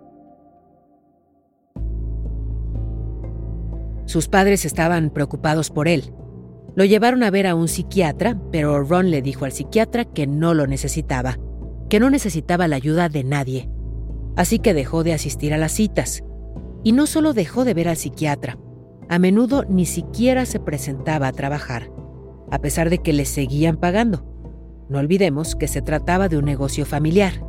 Sus 4.07 4.29
padres 4.29 4.65
estaban 4.65 5.11
preocupados 5.11 5.71
por 5.71 5.89
él. 5.89 6.15
Lo 6.77 6.85
llevaron 6.85 7.25
a 7.25 7.31
ver 7.33 7.49
a 7.49 7.57
un 7.57 7.67
psiquiatra, 7.67 8.41
pero 8.53 8.85
Ron 8.85 9.11
le 9.11 9.21
dijo 9.21 9.47
al 9.47 9.53
psiquiatra 9.53 10.05
que 10.05 10.29
no 10.29 10.55
lo 10.55 10.69
necesitaba, 10.69 11.39
que 11.91 11.99
no 11.99 12.09
necesitaba 12.09 12.69
la 12.69 12.77
ayuda 12.77 13.09
de 13.09 13.25
nadie 13.25 13.69
así 14.39 14.61
que 14.61 14.73
dejó 14.73 15.03
de 15.03 15.13
asistir 15.13 15.53
a 15.53 15.59
las 15.59 15.73
citas. 15.73 16.23
Y 16.85 16.93
no 16.93 17.07
solo 17.07 17.33
dejó 17.33 17.65
de 17.65 17.75
ver 17.75 17.89
al 17.89 17.97
psiquiatra, 17.97 18.57
a 19.09 19.19
menudo 19.19 19.65
ni 19.69 19.85
siquiera 19.85 20.47
se 20.47 20.61
presentaba 20.61 21.27
a 21.27 21.33
trabajar, 21.33 21.91
a 22.53 22.61
pesar 22.61 22.89
de 22.89 22.99
que 22.99 23.13
le 23.13 23.25
seguían 23.25 23.79
pagando. 23.79 24.25
No 24.89 25.01
olvidemos 25.01 25.57
que 25.57 25.67
se 25.67 25.83
trataba 25.83 26.29
de 26.29 26.39
un 26.39 26.45
negocio 26.45 26.87
familiar. 26.87 27.45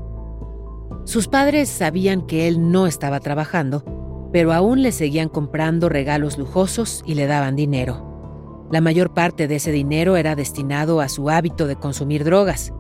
Sus 1.06 1.28
padres 1.28 1.70
sabían 1.70 2.26
que 2.26 2.48
él 2.48 2.72
no 2.72 2.88
estaba 2.88 3.20
trabajando, 3.20 4.30
pero 4.34 4.52
aún 4.52 4.82
le 4.82 4.92
seguían 4.92 5.30
comprando 5.30 5.90
regalos 5.90 6.40
lujosos 6.40 7.04
y 7.06 7.14
le 7.14 7.28
daban 7.28 7.56
dinero. 7.56 8.68
La 8.72 8.82
mayor 8.82 9.14
parte 9.14 9.48
de 9.48 9.58
ese 9.58 9.72
dinero 9.72 10.18
era 10.18 10.36
destinado 10.36 11.02
a 11.02 11.10
su 11.10 11.30
hábito 11.30 11.68
de 11.68 11.76
consumir 11.76 12.24
drogas. 12.24 12.74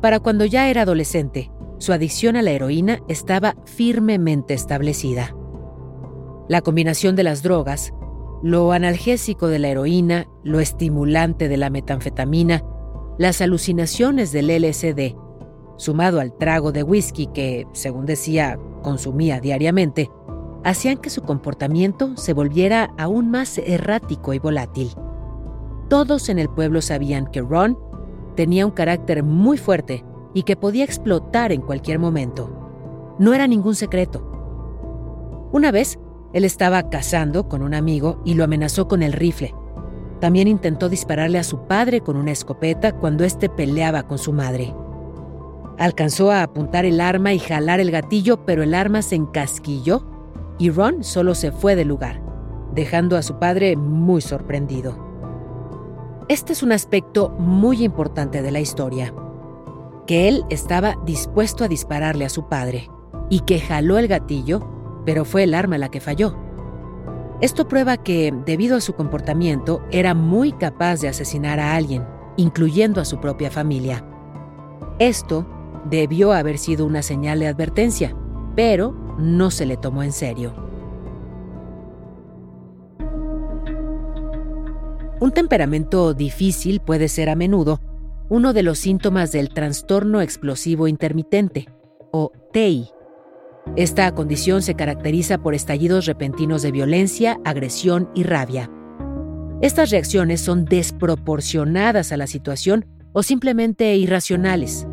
Para 0.00 0.20
cuando 0.20 0.44
ya 0.44 0.70
era 0.70 0.82
adolescente, 0.82 1.50
su 1.80 1.94
adicción 1.94 2.36
a 2.36 2.42
la 2.42 2.50
heroína 2.50 3.00
estaba 3.08 3.56
firmemente 3.64 4.52
establecida. 4.52 5.34
La 6.46 6.60
combinación 6.60 7.16
de 7.16 7.24
las 7.24 7.42
drogas, 7.42 7.92
lo 8.42 8.72
analgésico 8.72 9.48
de 9.48 9.58
la 9.58 9.68
heroína, 9.68 10.28
lo 10.44 10.60
estimulante 10.60 11.48
de 11.48 11.56
la 11.56 11.70
metanfetamina, 11.70 12.62
las 13.18 13.40
alucinaciones 13.40 14.30
del 14.30 14.48
LSD, 14.48 15.16
sumado 15.78 16.20
al 16.20 16.36
trago 16.36 16.70
de 16.70 16.82
whisky 16.82 17.28
que, 17.28 17.66
según 17.72 18.04
decía, 18.04 18.58
consumía 18.82 19.40
diariamente, 19.40 20.10
hacían 20.64 20.98
que 20.98 21.08
su 21.08 21.22
comportamiento 21.22 22.14
se 22.18 22.34
volviera 22.34 22.92
aún 22.98 23.30
más 23.30 23.56
errático 23.56 24.34
y 24.34 24.38
volátil. 24.38 24.90
Todos 25.88 26.28
en 26.28 26.38
el 26.38 26.50
pueblo 26.50 26.82
sabían 26.82 27.26
que 27.26 27.40
Ron 27.40 27.78
tenía 28.36 28.66
un 28.66 28.72
carácter 28.72 29.22
muy 29.22 29.56
fuerte 29.56 30.04
y 30.34 30.42
que 30.42 30.56
podía 30.56 30.84
explotar 30.84 31.52
en 31.52 31.60
cualquier 31.60 31.98
momento. 31.98 33.16
No 33.18 33.34
era 33.34 33.46
ningún 33.46 33.74
secreto. 33.74 34.26
Una 35.52 35.70
vez, 35.70 35.98
él 36.32 36.44
estaba 36.44 36.88
cazando 36.90 37.48
con 37.48 37.62
un 37.62 37.74
amigo 37.74 38.20
y 38.24 38.34
lo 38.34 38.44
amenazó 38.44 38.86
con 38.86 39.02
el 39.02 39.12
rifle. 39.12 39.54
También 40.20 40.48
intentó 40.48 40.88
dispararle 40.88 41.38
a 41.38 41.44
su 41.44 41.66
padre 41.66 42.00
con 42.00 42.16
una 42.16 42.30
escopeta 42.30 42.92
cuando 42.92 43.24
éste 43.24 43.48
peleaba 43.48 44.04
con 44.04 44.18
su 44.18 44.32
madre. 44.32 44.74
Alcanzó 45.78 46.30
a 46.30 46.42
apuntar 46.42 46.84
el 46.84 47.00
arma 47.00 47.32
y 47.32 47.38
jalar 47.38 47.80
el 47.80 47.90
gatillo, 47.90 48.44
pero 48.44 48.62
el 48.62 48.74
arma 48.74 49.02
se 49.02 49.16
encasquilló 49.16 50.06
y 50.58 50.70
Ron 50.70 51.02
solo 51.02 51.34
se 51.34 51.52
fue 51.52 51.74
del 51.74 51.88
lugar, 51.88 52.22
dejando 52.74 53.16
a 53.16 53.22
su 53.22 53.38
padre 53.38 53.76
muy 53.76 54.20
sorprendido. 54.20 55.08
Este 56.28 56.52
es 56.52 56.62
un 56.62 56.72
aspecto 56.72 57.30
muy 57.30 57.82
importante 57.82 58.42
de 58.42 58.50
la 58.50 58.60
historia 58.60 59.12
que 60.06 60.28
él 60.28 60.44
estaba 60.50 60.96
dispuesto 61.04 61.64
a 61.64 61.68
dispararle 61.68 62.24
a 62.24 62.30
su 62.30 62.48
padre 62.48 62.88
y 63.28 63.40
que 63.40 63.60
jaló 63.60 63.98
el 63.98 64.08
gatillo, 64.08 65.02
pero 65.06 65.24
fue 65.24 65.44
el 65.44 65.54
arma 65.54 65.78
la 65.78 65.90
que 65.90 66.00
falló. 66.00 66.36
Esto 67.40 67.68
prueba 67.68 67.96
que, 67.96 68.34
debido 68.44 68.76
a 68.76 68.80
su 68.80 68.94
comportamiento, 68.94 69.82
era 69.90 70.14
muy 70.14 70.52
capaz 70.52 71.00
de 71.00 71.08
asesinar 71.08 71.58
a 71.58 71.74
alguien, 71.74 72.04
incluyendo 72.36 73.00
a 73.00 73.04
su 73.04 73.18
propia 73.18 73.50
familia. 73.50 74.04
Esto 74.98 75.46
debió 75.88 76.32
haber 76.32 76.58
sido 76.58 76.84
una 76.84 77.02
señal 77.02 77.38
de 77.38 77.46
advertencia, 77.46 78.14
pero 78.54 78.92
no 79.18 79.50
se 79.50 79.64
le 79.64 79.76
tomó 79.78 80.02
en 80.02 80.12
serio. 80.12 80.52
Un 85.20 85.32
temperamento 85.32 86.14
difícil 86.14 86.80
puede 86.80 87.08
ser 87.08 87.28
a 87.28 87.36
menudo 87.36 87.80
uno 88.30 88.52
de 88.52 88.62
los 88.62 88.78
síntomas 88.78 89.32
del 89.32 89.48
trastorno 89.48 90.20
explosivo 90.22 90.86
intermitente, 90.86 91.66
o 92.12 92.30
TEI. 92.52 92.88
Esta 93.74 94.10
condición 94.14 94.62
se 94.62 94.76
caracteriza 94.76 95.38
por 95.38 95.54
estallidos 95.54 96.06
repentinos 96.06 96.62
de 96.62 96.70
violencia, 96.70 97.40
agresión 97.44 98.08
y 98.14 98.22
rabia. 98.22 98.70
Estas 99.60 99.90
reacciones 99.90 100.40
son 100.40 100.64
desproporcionadas 100.64 102.12
a 102.12 102.16
la 102.16 102.28
situación 102.28 102.86
o 103.12 103.24
simplemente 103.24 103.96
irracionales. 103.96 104.86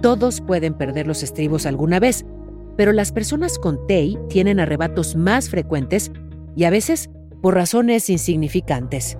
Todos 0.00 0.40
pueden 0.40 0.74
perder 0.74 1.08
los 1.08 1.24
estribos 1.24 1.66
alguna 1.66 1.98
vez, 1.98 2.24
pero 2.76 2.92
las 2.92 3.10
personas 3.10 3.58
con 3.58 3.88
TEI 3.88 4.16
tienen 4.28 4.60
arrebatos 4.60 5.16
más 5.16 5.50
frecuentes 5.50 6.12
y 6.54 6.62
a 6.62 6.70
veces 6.70 7.10
por 7.42 7.54
razones 7.54 8.08
insignificantes. 8.08 9.18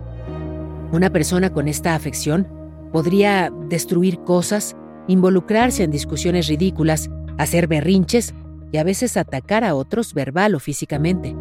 Una 0.93 1.11
persona 1.11 1.53
con 1.53 1.67
esta 1.67 1.97
afección 1.97 2.58
Podría 2.93 3.53
destruir 3.69 4.19
cosas, 4.21 4.77
involucrarse 5.07 5.85
en 5.85 5.91
discusiones 5.91 6.49
ridículas, 6.49 7.11
hacer 7.39 7.67
berrinches 7.67 8.35
y 8.73 8.79
a 8.79 8.85
veces 8.85 9.17
atacar 9.17 9.65
a 9.65 9.75
otros 9.75 10.15
verbal 10.15 10.55
o 10.55 10.61
físicamente. 10.61 11.35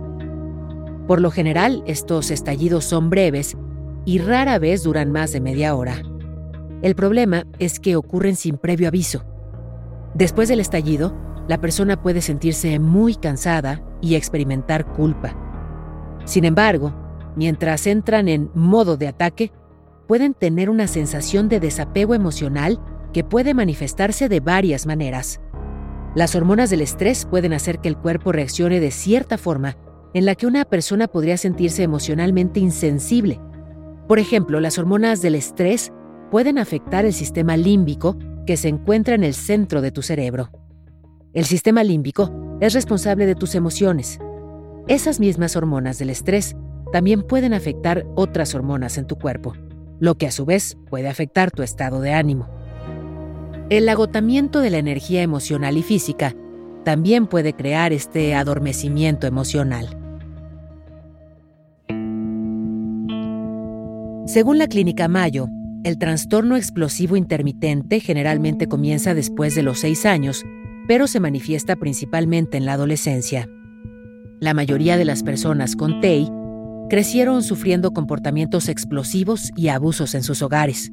Por 1.08 1.22
lo 1.22 1.32
general, 1.32 1.84
estos 1.88 2.32
estallidos 2.32 2.84
son 2.86 3.10
breves 3.10 3.56
y 4.06 4.20
rara 4.20 4.60
vez 4.60 4.84
duran 4.84 5.12
más 5.12 5.32
de 5.32 5.42
media 5.42 5.76
hora. 5.76 6.02
El 6.82 6.96
problema 6.96 7.46
es 7.60 7.80
que 7.80 7.96
ocurren 7.96 8.36
sin 8.36 8.58
previo 8.58 8.88
aviso. 8.88 9.24
Después 10.14 10.50
del 10.50 10.60
estallido, 10.60 11.16
la 11.48 11.60
persona 11.62 12.02
puede 12.02 12.22
sentirse 12.22 12.78
muy 12.80 13.16
cansada 13.16 13.82
y 14.02 14.16
experimentar 14.16 14.86
culpa. 14.86 15.36
Sin 16.26 16.44
embargo, 16.44 16.94
mientras 17.36 17.88
entran 17.88 18.28
en 18.28 18.52
modo 18.54 18.98
de 18.98 19.08
ataque, 19.08 19.52
pueden 20.08 20.34
tener 20.34 20.70
una 20.70 20.88
sensación 20.88 21.50
de 21.50 21.60
desapego 21.60 22.16
emocional 22.16 22.80
que 23.14 23.24
puede 23.24 23.54
manifestarse 23.54 24.30
de 24.30 24.40
varias 24.40 24.86
maneras. 24.86 25.40
Las 26.16 26.36
hormonas 26.36 26.70
del 26.70 26.82
estrés 26.82 27.26
pueden 27.26 27.54
hacer 27.54 27.80
que 27.80 27.90
el 27.90 27.98
cuerpo 27.98 28.32
reaccione 28.32 28.80
de 28.80 28.92
cierta 28.92 29.38
forma 29.38 29.78
en 30.14 30.26
la 30.26 30.36
que 30.36 30.48
una 30.48 30.66
persona 30.66 31.08
podría 31.08 31.38
sentirse 31.38 31.84
emocionalmente 31.84 32.60
insensible. 32.60 33.40
Por 34.08 34.20
ejemplo, 34.20 34.60
las 34.60 34.80
hormonas 34.80 35.22
del 35.22 35.36
estrés 35.36 35.92
pueden 36.32 36.58
afectar 36.58 37.06
el 37.06 37.14
sistema 37.14 37.58
límbico 37.58 38.18
que 38.46 38.58
se 38.58 38.70
encuentra 38.70 39.16
en 39.16 39.24
el 39.24 39.34
centro 39.34 39.82
de 39.82 39.92
tu 39.92 40.02
cerebro. 40.02 40.50
El 41.34 41.46
sistema 41.46 41.84
límbico 41.84 42.32
es 42.62 42.74
responsable 42.74 43.26
de 43.26 43.36
tus 43.36 43.54
emociones. 43.54 44.20
Esas 44.88 45.20
mismas 45.20 45.56
hormonas 45.56 46.00
del 46.00 46.10
estrés 46.10 46.56
también 46.92 47.22
pueden 47.22 47.54
afectar 47.54 48.06
otras 48.16 48.56
hormonas 48.56 48.98
en 48.98 49.06
tu 49.06 49.18
cuerpo, 49.18 49.54
lo 50.00 50.16
que 50.16 50.28
a 50.28 50.32
su 50.32 50.46
vez 50.46 50.78
puede 50.90 51.08
afectar 51.08 51.52
tu 51.52 51.64
estado 51.64 52.02
de 52.02 52.14
ánimo. 52.14 52.48
El 53.70 53.88
agotamiento 53.90 54.60
de 54.60 54.70
la 54.70 54.78
energía 54.78 55.22
emocional 55.22 55.78
y 55.78 55.84
física 55.84 56.36
también 56.84 57.28
puede 57.28 57.54
crear 57.54 57.92
este 57.92 58.34
adormecimiento 58.36 59.28
emocional. 59.28 59.88
Según 64.26 64.58
la 64.58 64.68
clínica 64.68 65.08
Mayo, 65.08 65.48
el 65.84 65.98
trastorno 65.98 66.56
explosivo 66.56 67.16
intermitente 67.16 68.00
generalmente 68.00 68.68
comienza 68.68 69.14
después 69.14 69.56
de 69.56 69.64
los 69.64 69.80
seis 69.80 70.06
años 70.06 70.46
pero 70.88 71.06
se 71.08 71.20
manifiesta 71.20 71.76
principalmente 71.76 72.58
en 72.58 72.66
la 72.66 72.74
adolescencia. 72.74 73.48
La 74.40 74.54
mayoría 74.54 74.98
de 74.98 75.06
las 75.06 75.22
personas 75.22 75.76
con 75.76 76.00
TEI 76.00 76.32
crecieron 76.90 77.44
sufriendo 77.44 77.92
comportamientos 77.92 78.70
explosivos 78.70 79.52
y 79.56 79.68
abusos 79.68 80.16
en 80.16 80.24
sus 80.24 80.42
hogares. 80.42 80.92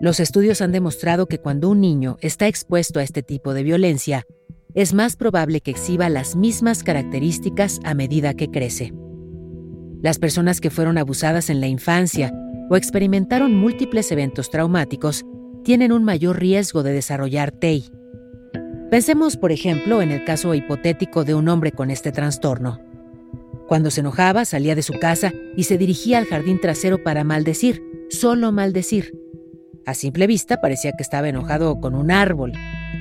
Los 0.00 0.20
estudios 0.20 0.60
han 0.62 0.72
demostrado 0.72 1.26
que 1.26 1.38
cuando 1.38 1.68
un 1.68 1.80
niño 1.80 2.16
está 2.20 2.48
expuesto 2.48 2.98
a 2.98 3.02
este 3.02 3.22
tipo 3.22 3.54
de 3.54 3.62
violencia, 3.62 4.24
es 4.74 4.94
más 4.94 5.16
probable 5.16 5.60
que 5.60 5.70
exhiba 5.70 6.08
las 6.08 6.34
mismas 6.34 6.82
características 6.82 7.78
a 7.84 7.94
medida 7.94 8.34
que 8.34 8.50
crece. 8.50 8.92
Las 10.02 10.18
personas 10.18 10.60
que 10.60 10.70
fueron 10.70 10.98
abusadas 10.98 11.50
en 11.50 11.60
la 11.60 11.68
infancia 11.68 12.32
o 12.70 12.76
experimentaron 12.76 13.54
múltiples 13.54 14.10
eventos 14.10 14.50
traumáticos 14.50 15.24
tienen 15.62 15.92
un 15.92 16.04
mayor 16.04 16.40
riesgo 16.40 16.82
de 16.82 16.92
desarrollar 16.92 17.52
TEI. 17.52 17.84
Pensemos, 18.90 19.36
por 19.36 19.52
ejemplo, 19.52 20.02
en 20.02 20.10
el 20.10 20.24
caso 20.24 20.54
hipotético 20.54 21.24
de 21.24 21.34
un 21.34 21.48
hombre 21.48 21.70
con 21.70 21.90
este 21.90 22.12
trastorno. 22.12 22.80
Cuando 23.72 23.90
se 23.90 24.00
enojaba, 24.00 24.44
salía 24.44 24.74
de 24.74 24.82
su 24.82 24.92
casa 24.98 25.32
y 25.56 25.62
se 25.62 25.78
dirigía 25.78 26.18
al 26.18 26.26
jardín 26.26 26.60
trasero 26.60 27.02
para 27.02 27.24
maldecir, 27.24 27.82
solo 28.10 28.52
maldecir. 28.52 29.18
A 29.86 29.94
simple 29.94 30.26
vista 30.26 30.60
parecía 30.60 30.92
que 30.92 31.02
estaba 31.02 31.30
enojado 31.30 31.80
con 31.80 31.94
un 31.94 32.10
árbol, 32.10 32.52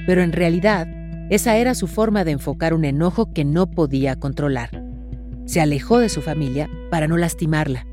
pero 0.08 0.24
en 0.24 0.32
realidad 0.32 0.88
esa 1.30 1.58
era 1.58 1.76
su 1.76 1.88
forma 1.88 2.24
de 2.24 2.32
enfocar 2.32 2.74
un 2.74 2.86
enojo 2.86 3.34
que 3.34 3.44
no 3.44 3.70
podía 3.70 4.16
controlar. 4.16 4.82
Se 5.44 5.60
alejó 5.60 6.00
de 6.00 6.08
su 6.08 6.22
familia 6.22 6.70
para 6.90 7.10
no 7.10 7.18
lastimarla. 7.18 7.86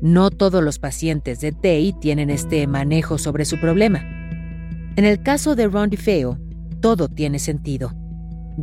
No 0.00 0.30
todos 0.30 0.62
los 0.62 0.78
pacientes 0.78 1.40
de 1.40 1.50
TEI 1.50 1.92
tienen 1.94 2.30
este 2.30 2.68
manejo 2.68 3.18
sobre 3.18 3.44
su 3.44 3.58
problema. 3.60 3.98
En 4.94 5.04
el 5.04 5.24
caso 5.24 5.56
de 5.56 5.66
Ron 5.66 5.90
DeFeo, 5.90 6.38
todo 6.80 7.08
tiene 7.08 7.40
sentido, 7.40 7.92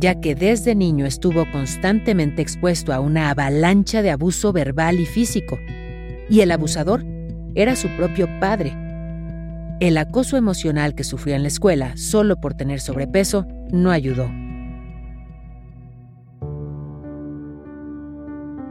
ya 0.00 0.20
que 0.20 0.34
desde 0.34 0.74
niño 0.74 1.06
estuvo 1.06 1.44
constantemente 1.50 2.40
expuesto 2.42 2.92
a 2.92 3.00
una 3.00 3.30
avalancha 3.30 4.02
de 4.02 4.10
abuso 4.10 4.52
verbal 4.52 5.00
y 5.00 5.06
físico, 5.06 5.58
y 6.30 6.40
el 6.40 6.52
abusador 6.52 7.04
era 7.54 7.74
su 7.74 7.88
propio 7.96 8.28
padre. 8.38 8.76
El 9.80 9.96
acoso 9.98 10.36
emocional 10.36 10.94
que 10.94 11.04
sufrió 11.04 11.34
en 11.34 11.42
la 11.42 11.48
escuela 11.48 11.96
solo 11.96 12.40
por 12.40 12.54
tener 12.54 12.80
sobrepeso 12.80 13.46
no 13.72 13.90
ayudó. 13.90 14.30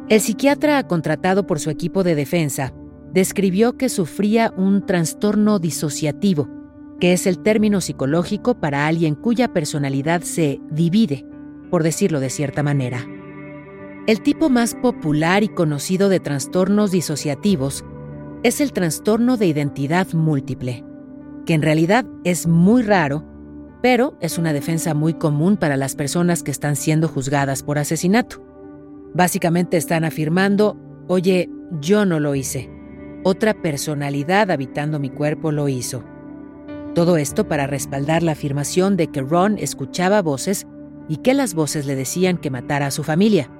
El 0.09 0.21
psiquiatra 0.21 0.83
contratado 0.87 1.45
por 1.45 1.59
su 1.59 1.69
equipo 1.69 2.03
de 2.03 2.15
defensa 2.15 2.73
describió 3.11 3.77
que 3.77 3.89
sufría 3.89 4.53
un 4.55 4.85
trastorno 4.85 5.59
disociativo 5.59 6.56
que 6.99 7.13
es 7.13 7.27
el 7.27 7.39
término 7.39 7.81
psicológico 7.81 8.59
para 8.59 8.87
alguien 8.87 9.15
cuya 9.15 9.53
personalidad 9.53 10.21
se 10.21 10.59
divide, 10.71 11.25
por 11.69 11.83
decirlo 11.83 12.19
de 12.19 12.29
cierta 12.29 12.63
manera. 12.63 13.05
El 14.07 14.21
tipo 14.21 14.49
más 14.49 14.73
popular 14.75 15.43
y 15.43 15.49
conocido 15.49 16.09
de 16.09 16.19
trastornos 16.19 16.91
disociativos 16.91 17.83
es 18.43 18.61
el 18.61 18.71
trastorno 18.71 19.37
de 19.37 19.47
identidad 19.47 20.07
múltiple, 20.13 20.85
que 21.45 21.53
en 21.53 21.61
realidad 21.61 22.05
es 22.23 22.47
muy 22.47 22.83
raro, 22.83 23.25
pero 23.81 24.17
es 24.21 24.37
una 24.37 24.53
defensa 24.53 24.93
muy 24.93 25.13
común 25.13 25.57
para 25.57 25.77
las 25.77 25.95
personas 25.95 26.41
que 26.41 26.51
están 26.51 26.75
siendo 26.75 27.07
juzgadas 27.07 27.63
por 27.63 27.77
asesinato. 27.77 28.43
Básicamente 29.13 29.77
están 29.77 30.05
afirmando, 30.05 30.77
oye, 31.07 31.49
yo 31.81 32.05
no 32.05 32.19
lo 32.19 32.33
hice, 32.33 32.69
otra 33.23 33.53
personalidad 33.61 34.51
habitando 34.51 34.99
mi 34.99 35.09
cuerpo 35.09 35.51
lo 35.51 35.67
hizo. 35.67 36.03
Todo 36.97 37.17
esto 37.17 37.47
para 37.47 37.67
respaldar 37.67 38.23
la 38.23 38.31
afirmación 38.31 38.97
de 38.97 39.11
que 39.11 39.21
Ron 39.21 39.59
escuchaba 39.59 40.23
voces 40.23 40.65
y 41.07 41.17
que 41.17 41.35
las 41.35 41.53
voces 41.53 41.85
le 41.85 41.95
decían 41.95 42.39
que 42.39 42.49
matara 42.49 42.87
a 42.87 42.91
su 42.91 43.03
familia. 43.03 43.51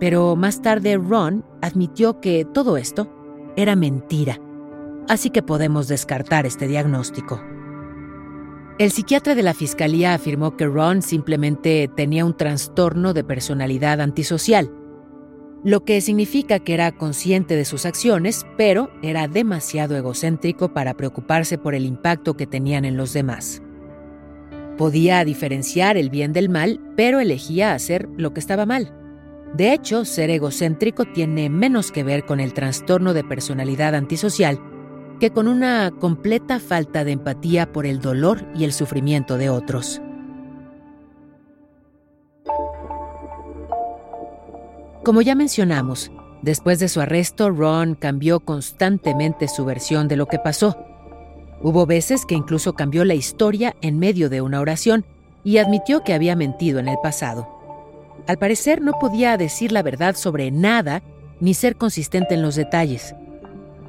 Pero 0.00 0.34
más 0.34 0.62
tarde 0.62 0.96
Ron 0.96 1.44
admitió 1.60 2.22
que 2.22 2.46
todo 2.46 2.78
esto 2.78 3.12
era 3.54 3.76
mentira, 3.76 4.40
así 5.10 5.28
que 5.28 5.42
podemos 5.42 5.88
descartar 5.88 6.46
este 6.46 6.66
diagnóstico. 6.66 7.38
El 8.78 8.90
psiquiatra 8.90 9.34
de 9.34 9.42
la 9.42 9.52
fiscalía 9.52 10.14
afirmó 10.14 10.56
que 10.56 10.64
Ron 10.64 11.02
simplemente 11.02 11.90
tenía 11.94 12.24
un 12.24 12.34
trastorno 12.34 13.12
de 13.12 13.24
personalidad 13.24 14.00
antisocial 14.00 14.70
lo 15.64 15.84
que 15.84 16.00
significa 16.02 16.58
que 16.58 16.74
era 16.74 16.92
consciente 16.92 17.56
de 17.56 17.64
sus 17.64 17.86
acciones, 17.86 18.46
pero 18.58 18.90
era 19.02 19.26
demasiado 19.28 19.96
egocéntrico 19.96 20.74
para 20.74 20.94
preocuparse 20.94 21.56
por 21.56 21.74
el 21.74 21.86
impacto 21.86 22.36
que 22.36 22.46
tenían 22.46 22.84
en 22.84 22.98
los 22.98 23.14
demás. 23.14 23.62
Podía 24.76 25.24
diferenciar 25.24 25.96
el 25.96 26.10
bien 26.10 26.32
del 26.32 26.50
mal, 26.50 26.80
pero 26.96 27.18
elegía 27.18 27.72
hacer 27.72 28.08
lo 28.16 28.34
que 28.34 28.40
estaba 28.40 28.66
mal. 28.66 28.92
De 29.54 29.72
hecho, 29.72 30.04
ser 30.04 30.30
egocéntrico 30.30 31.06
tiene 31.06 31.48
menos 31.48 31.92
que 31.92 32.02
ver 32.02 32.26
con 32.26 32.40
el 32.40 32.52
trastorno 32.52 33.14
de 33.14 33.24
personalidad 33.24 33.94
antisocial 33.94 34.60
que 35.20 35.30
con 35.30 35.48
una 35.48 35.92
completa 36.00 36.58
falta 36.58 37.04
de 37.04 37.12
empatía 37.12 37.72
por 37.72 37.86
el 37.86 38.00
dolor 38.00 38.44
y 38.54 38.64
el 38.64 38.72
sufrimiento 38.72 39.38
de 39.38 39.48
otros. 39.48 40.02
Como 45.04 45.20
ya 45.20 45.34
mencionamos, 45.34 46.10
después 46.40 46.78
de 46.78 46.88
su 46.88 46.98
arresto, 46.98 47.50
Ron 47.50 47.94
cambió 47.94 48.40
constantemente 48.40 49.48
su 49.48 49.66
versión 49.66 50.08
de 50.08 50.16
lo 50.16 50.26
que 50.26 50.38
pasó. 50.38 50.78
Hubo 51.60 51.84
veces 51.84 52.24
que 52.24 52.34
incluso 52.34 52.72
cambió 52.72 53.04
la 53.04 53.12
historia 53.12 53.76
en 53.82 53.98
medio 53.98 54.30
de 54.30 54.40
una 54.40 54.60
oración 54.60 55.04
y 55.44 55.58
admitió 55.58 56.02
que 56.04 56.14
había 56.14 56.36
mentido 56.36 56.78
en 56.78 56.88
el 56.88 56.96
pasado. 57.02 57.46
Al 58.26 58.38
parecer 58.38 58.80
no 58.80 58.92
podía 58.98 59.36
decir 59.36 59.72
la 59.72 59.82
verdad 59.82 60.16
sobre 60.16 60.50
nada 60.50 61.02
ni 61.38 61.52
ser 61.52 61.76
consistente 61.76 62.32
en 62.32 62.40
los 62.40 62.54
detalles. 62.54 63.14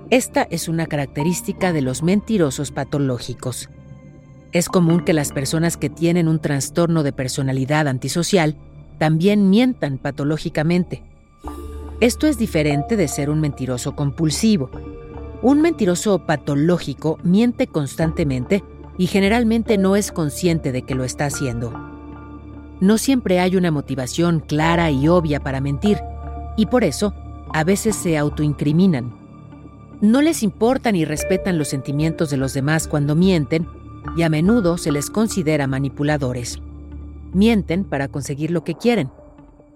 Esta 0.09 0.45
es 0.49 0.67
una 0.67 0.85
característica 0.85 1.71
de 1.71 1.81
los 1.81 2.03
mentirosos 2.03 2.71
patológicos. 2.71 3.69
Es 4.51 4.67
común 4.67 5.05
que 5.05 5.13
las 5.13 5.31
personas 5.31 5.77
que 5.77 5.89
tienen 5.89 6.27
un 6.27 6.39
trastorno 6.39 7.03
de 7.03 7.13
personalidad 7.13 7.87
antisocial 7.87 8.57
también 8.97 9.49
mientan 9.49 9.97
patológicamente. 9.97 11.03
Esto 12.01 12.27
es 12.27 12.37
diferente 12.37 12.97
de 12.97 13.07
ser 13.07 13.29
un 13.29 13.39
mentiroso 13.39 13.95
compulsivo. 13.95 14.69
Un 15.41 15.61
mentiroso 15.61 16.19
patológico 16.19 17.19
miente 17.23 17.67
constantemente 17.67 18.63
y 18.97 19.07
generalmente 19.07 19.77
no 19.77 19.95
es 19.95 20.11
consciente 20.11 20.71
de 20.71 20.81
que 20.81 20.95
lo 20.95 21.03
está 21.03 21.25
haciendo. 21.25 21.71
No 22.81 22.97
siempre 22.97 23.39
hay 23.39 23.55
una 23.55 23.71
motivación 23.71 24.41
clara 24.41 24.91
y 24.91 25.07
obvia 25.07 25.39
para 25.39 25.61
mentir, 25.61 25.99
y 26.57 26.65
por 26.65 26.83
eso 26.83 27.13
a 27.53 27.63
veces 27.63 27.95
se 27.95 28.17
autoincriminan. 28.17 29.13
No 30.01 30.21
les 30.21 30.43
importan 30.43 30.93
ni 30.93 31.05
respetan 31.05 31.57
los 31.57 31.69
sentimientos 31.69 32.29
de 32.29 32.37
los 32.37 32.53
demás 32.53 32.87
cuando 32.87 33.15
mienten, 33.15 33.67
y 34.17 34.23
a 34.23 34.29
menudo 34.29 34.77
se 34.77 34.91
les 34.91 35.09
considera 35.09 35.67
manipuladores 35.67 36.59
mienten 37.35 37.83
para 37.83 38.07
conseguir 38.07 38.49
lo 38.49 38.63
que 38.63 38.75
quieren. 38.75 39.11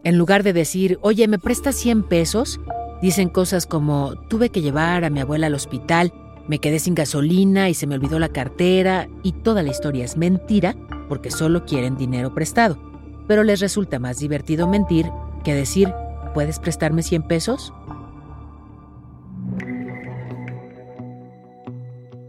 En 0.04 0.18
lugar 0.18 0.44
de 0.44 0.54
decir, 0.54 0.98
oye, 1.02 1.28
¿me 1.28 1.38
prestas 1.38 1.76
100 1.76 2.04
pesos? 2.04 2.60
Dicen 3.02 3.30
cosas 3.30 3.66
como, 3.66 4.16
tuve 4.30 4.50
que 4.50 4.62
llevar 4.62 5.04
a 5.04 5.10
mi 5.10 5.20
abuela 5.20 5.48
al 5.48 5.54
hospital, 5.54 6.14
me 6.48 6.60
quedé 6.60 6.80
sin 6.80 6.96
gasolina 6.96 7.70
y 7.70 7.74
se 7.74 7.86
me 7.86 7.96
olvidó 7.96 8.18
la 8.18 8.30
cartera, 8.30 9.08
y 9.24 9.34
toda 9.34 9.62
la 9.62 9.70
historia 9.70 10.04
es 10.04 10.18
mentira 10.18 10.76
porque 11.08 11.32
solo 11.32 11.66
quieren 11.66 11.98
dinero 11.98 12.34
prestado. 12.34 12.80
Pero 13.28 13.44
les 13.44 13.60
resulta 13.60 14.00
más 14.00 14.20
divertido 14.20 14.68
mentir 14.68 15.12
que 15.44 15.54
decir, 15.54 15.94
¿puedes 16.34 16.60
prestarme 16.60 17.04
100 17.04 17.24
pesos? 17.24 17.74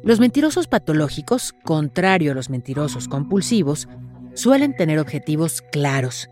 Los 0.02 0.18
mentirosos 0.18 0.66
patológicos, 0.66 1.54
contrario 1.64 2.32
a 2.32 2.34
los 2.34 2.50
mentirosos 2.50 3.06
compulsivos, 3.06 3.88
suelen 4.34 4.74
tener 4.76 4.98
objetivos 4.98 5.62
claros. 5.72 6.28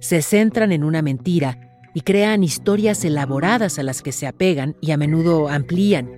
Se 0.00 0.22
centran 0.22 0.72
en 0.72 0.84
una 0.84 1.02
mentira 1.02 1.68
y 1.94 2.02
crean 2.02 2.44
historias 2.44 3.04
elaboradas 3.04 3.78
a 3.78 3.82
las 3.82 4.02
que 4.02 4.12
se 4.12 4.26
apegan 4.26 4.76
y 4.80 4.92
a 4.92 4.96
menudo 4.96 5.48
amplían. 5.48 6.10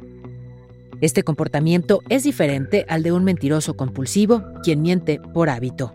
Este 1.01 1.23
comportamiento 1.23 2.03
es 2.09 2.25
diferente 2.25 2.85
al 2.89 3.03
de 3.03 3.13
un 3.13 3.25
mentiroso 3.25 3.77
compulsivo, 3.77 4.45
quien 4.63 4.83
miente 4.83 5.19
por 5.33 5.49
hábito. 5.49 5.95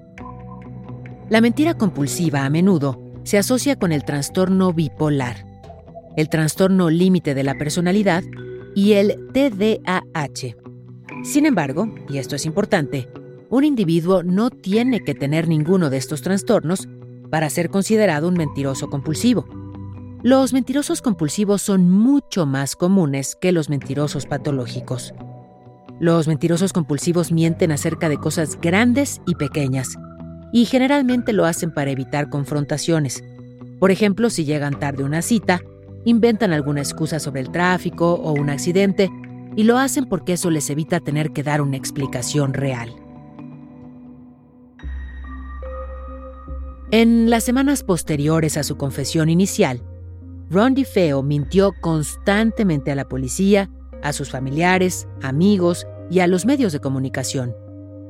La 1.30 1.42
mentira 1.42 1.76
compulsiva 1.76 2.46
a 2.46 2.50
menudo 2.50 3.02
se 3.24 3.38
asocia 3.38 3.76
con 3.76 3.92
el 3.92 4.04
trastorno 4.04 4.74
bipolar, 4.74 5.46
el 6.18 6.30
trastorno 6.30 6.90
límite 6.90 7.34
de 7.36 7.44
la 7.44 7.56
personalidad 7.56 8.24
y 8.76 8.94
el 8.94 9.16
TDAH. 9.34 10.56
Sin 11.24 11.46
embargo, 11.46 11.94
y 12.10 12.18
esto 12.18 12.36
es 12.36 12.46
importante, 12.46 13.08
un 13.56 13.64
individuo 13.64 14.22
no 14.22 14.50
tiene 14.50 15.00
que 15.02 15.16
tener 15.16 15.48
ninguno 15.48 15.90
de 15.90 15.96
estos 15.96 16.22
trastornos 16.22 16.90
para 17.32 17.50
ser 17.50 17.70
considerado 17.70 18.28
un 18.28 18.34
mentiroso 18.34 18.90
compulsivo. 18.90 19.46
Los 20.24 20.52
mentirosos 20.52 21.02
compulsivos 21.02 21.62
son 21.62 21.90
mucho 21.90 22.46
más 22.46 22.76
comunes 22.76 23.38
que 23.40 23.54
los 23.54 23.70
mentirosos 23.70 24.26
patológicos. 24.26 25.14
Los 26.02 26.28
mentirosos 26.28 26.74
compulsivos 26.74 27.32
mienten 27.32 27.72
acerca 27.72 28.10
de 28.10 28.18
cosas 28.18 28.60
grandes 28.60 29.22
y 29.26 29.36
pequeñas, 29.36 29.96
y 30.52 30.66
generalmente 30.66 31.32
lo 31.32 31.46
hacen 31.46 31.74
para 31.74 31.92
evitar 31.92 32.30
confrontaciones. 32.30 33.24
Por 33.80 33.90
ejemplo, 33.90 34.30
si 34.30 34.44
llegan 34.44 34.80
tarde 34.80 35.04
a 35.04 35.06
una 35.06 35.22
cita, 35.22 35.62
inventan 36.04 36.52
alguna 36.52 36.82
excusa 36.82 37.20
sobre 37.20 37.40
el 37.40 37.52
tráfico 37.52 38.16
o 38.16 38.34
un 38.34 38.50
accidente 38.50 39.10
y 39.56 39.64
lo 39.64 39.78
hacen 39.78 40.08
porque 40.08 40.34
eso 40.34 40.52
les 40.52 40.70
evita 40.70 41.00
tener 41.00 41.32
que 41.32 41.44
dar 41.44 41.62
una 41.62 41.78
explicación 41.78 42.54
real. 42.54 43.05
En 46.92 47.32
las 47.32 47.44
semanas 47.44 47.84
posteriores 47.84 48.58
a 48.58 48.64
su 48.64 48.78
confesión 48.78 49.30
inicial, 49.30 49.82
Ron 50.52 50.76
DiFeo 50.76 51.24
mintió 51.24 51.74
constantemente 51.82 52.92
a 52.92 52.96
la 52.96 53.08
policía, 53.08 53.72
a 54.04 54.14
sus 54.14 54.30
familiares, 54.30 55.08
amigos 55.24 55.88
y 56.12 56.20
a 56.20 56.28
los 56.28 56.46
medios 56.46 56.74
de 56.74 56.80
comunicación, 56.80 57.56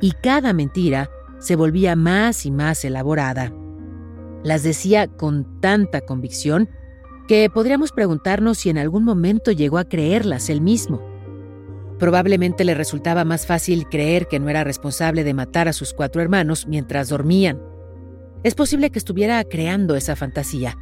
y 0.01 0.11
cada 0.11 0.51
mentira 0.51 1.09
se 1.39 1.55
volvía 1.55 1.95
más 1.95 2.45
y 2.45 2.51
más 2.51 2.83
elaborada. 2.83 3.53
Las 4.43 4.63
decía 4.63 5.07
con 5.07 5.61
tanta 5.61 6.01
convicción 6.01 6.69
que 7.29 7.49
podríamos 7.49 7.93
preguntarnos 7.93 8.57
si 8.57 8.69
en 8.69 8.77
algún 8.77 9.05
momento 9.05 9.53
llegó 9.53 9.77
a 9.77 9.85
creerlas 9.85 10.49
él 10.49 10.59
mismo. 10.59 11.01
Probablemente 11.97 12.65
le 12.65 12.73
resultaba 12.73 13.23
más 13.23 13.47
fácil 13.47 13.87
creer 13.87 14.27
que 14.27 14.39
no 14.39 14.49
era 14.49 14.65
responsable 14.65 15.23
de 15.23 15.33
matar 15.33 15.69
a 15.69 15.73
sus 15.73 15.93
cuatro 15.93 16.21
hermanos 16.21 16.67
mientras 16.67 17.07
dormían. 17.07 17.74
Es 18.45 18.53
posible 18.53 18.91
que 18.91 18.99
estuviera 18.99 19.43
creando 19.43 19.95
esa 19.95 20.15
fantasía, 20.15 20.77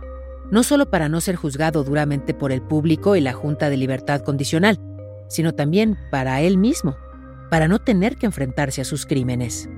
no 0.52 0.63
solo 0.63 0.89
para 0.89 1.08
no 1.08 1.21
ser 1.21 1.38
juzgado 1.38 1.86
duramente 1.86 2.34
por 2.34 2.52
el 2.52 2.62
público 2.62 3.15
y 3.15 3.21
la 3.21 3.32
Junta 3.32 3.69
de 3.69 3.78
Libertad 3.78 4.19
Condicional, 4.19 4.82
sino 5.30 5.54
también 5.54 5.97
para 6.12 6.41
él 6.41 6.58
mismo, 6.58 6.97
para 7.49 7.69
no 7.69 7.80
tener 7.80 8.17
que 8.17 8.26
enfrentarse 8.26 8.82
a 8.82 8.84
sus 8.84 9.06
crímenes. 9.06 9.69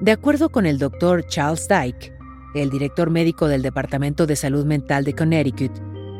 De 0.00 0.12
acuerdo 0.12 0.48
con 0.48 0.64
el 0.64 0.78
doctor 0.78 1.26
Charles 1.26 1.68
Dyke, 1.68 2.10
el 2.54 2.70
director 2.70 3.10
médico 3.10 3.48
del 3.48 3.60
Departamento 3.60 4.24
de 4.24 4.36
Salud 4.36 4.64
Mental 4.64 5.04
de 5.04 5.12
Connecticut, 5.12 5.72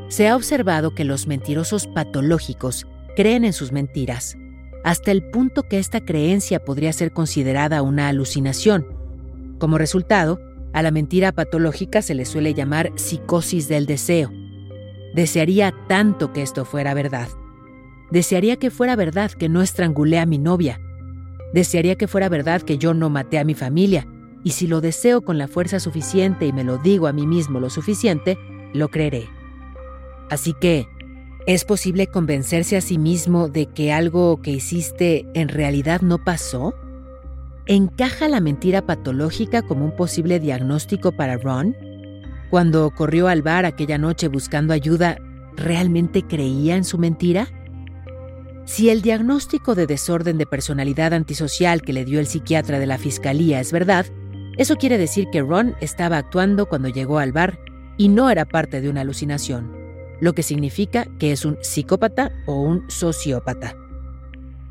se 0.08 0.28
ha 0.28 0.36
observado 0.36 0.94
que 0.94 1.04
los 1.06 1.26
mentirosos 1.26 1.86
patológicos 1.86 2.86
creen 3.16 3.46
en 3.46 3.54
sus 3.54 3.72
mentiras, 3.72 4.36
hasta 4.84 5.12
el 5.12 5.30
punto 5.30 5.62
que 5.62 5.78
esta 5.78 6.04
creencia 6.04 6.62
podría 6.62 6.92
ser 6.92 7.14
considerada 7.14 7.80
una 7.80 8.08
alucinación. 8.08 8.86
Como 9.58 9.78
resultado, 9.78 10.38
a 10.72 10.82
la 10.82 10.90
mentira 10.90 11.32
patológica 11.32 12.02
se 12.02 12.14
le 12.14 12.24
suele 12.24 12.54
llamar 12.54 12.92
psicosis 12.96 13.68
del 13.68 13.86
deseo. 13.86 14.30
Desearía 15.14 15.74
tanto 15.88 16.32
que 16.32 16.42
esto 16.42 16.64
fuera 16.64 16.94
verdad. 16.94 17.28
Desearía 18.10 18.56
que 18.56 18.70
fuera 18.70 18.96
verdad 18.96 19.30
que 19.32 19.48
no 19.48 19.62
estrangulé 19.62 20.18
a 20.18 20.26
mi 20.26 20.38
novia. 20.38 20.80
Desearía 21.52 21.96
que 21.96 22.08
fuera 22.08 22.28
verdad 22.28 22.62
que 22.62 22.78
yo 22.78 22.94
no 22.94 23.10
maté 23.10 23.38
a 23.38 23.44
mi 23.44 23.54
familia. 23.54 24.06
Y 24.44 24.50
si 24.50 24.66
lo 24.66 24.80
deseo 24.80 25.22
con 25.22 25.38
la 25.38 25.48
fuerza 25.48 25.80
suficiente 25.80 26.46
y 26.46 26.52
me 26.52 26.64
lo 26.64 26.78
digo 26.78 27.06
a 27.06 27.12
mí 27.12 27.26
mismo 27.26 27.60
lo 27.60 27.70
suficiente, 27.70 28.38
lo 28.72 28.88
creeré. 28.88 29.28
Así 30.30 30.54
que, 30.60 30.86
¿Es 31.48 31.64
posible 31.64 32.08
convencerse 32.08 32.76
a 32.76 32.82
sí 32.82 32.98
mismo 32.98 33.48
de 33.48 33.64
que 33.64 33.90
algo 33.90 34.42
que 34.42 34.50
hiciste 34.50 35.26
en 35.32 35.48
realidad 35.48 36.02
no 36.02 36.22
pasó? 36.22 36.74
¿Encaja 37.68 38.28
la 38.28 38.40
mentira 38.40 38.86
patológica 38.86 39.62
como 39.62 39.84
un 39.84 39.94
posible 39.94 40.40
diagnóstico 40.40 41.12
para 41.12 41.36
Ron? 41.36 41.76
Cuando 42.50 42.90
corrió 42.90 43.28
al 43.28 43.42
bar 43.42 43.66
aquella 43.66 43.98
noche 43.98 44.28
buscando 44.28 44.72
ayuda, 44.72 45.18
¿realmente 45.54 46.22
creía 46.22 46.76
en 46.76 46.84
su 46.84 46.98
mentira? 46.98 47.46
Si 48.64 48.90
el 48.90 49.02
diagnóstico 49.02 49.74
de 49.74 49.86
desorden 49.86 50.38
de 50.38 50.46
personalidad 50.46 51.12
antisocial 51.12 51.82
que 51.82 51.92
le 51.92 52.04
dio 52.04 52.20
el 52.20 52.26
psiquiatra 52.26 52.78
de 52.78 52.86
la 52.86 52.98
fiscalía 52.98 53.60
es 53.60 53.70
verdad, 53.70 54.06
eso 54.56 54.76
quiere 54.76 54.98
decir 54.98 55.28
que 55.30 55.42
Ron 55.42 55.76
estaba 55.80 56.16
actuando 56.16 56.66
cuando 56.66 56.88
llegó 56.88 57.18
al 57.18 57.32
bar 57.32 57.58
y 57.96 58.08
no 58.08 58.30
era 58.30 58.44
parte 58.44 58.80
de 58.80 58.88
una 58.88 59.02
alucinación 59.02 59.78
lo 60.20 60.32
que 60.32 60.42
significa 60.42 61.06
que 61.18 61.32
es 61.32 61.44
un 61.44 61.58
psicópata 61.60 62.32
o 62.46 62.60
un 62.60 62.90
sociópata. 62.90 63.76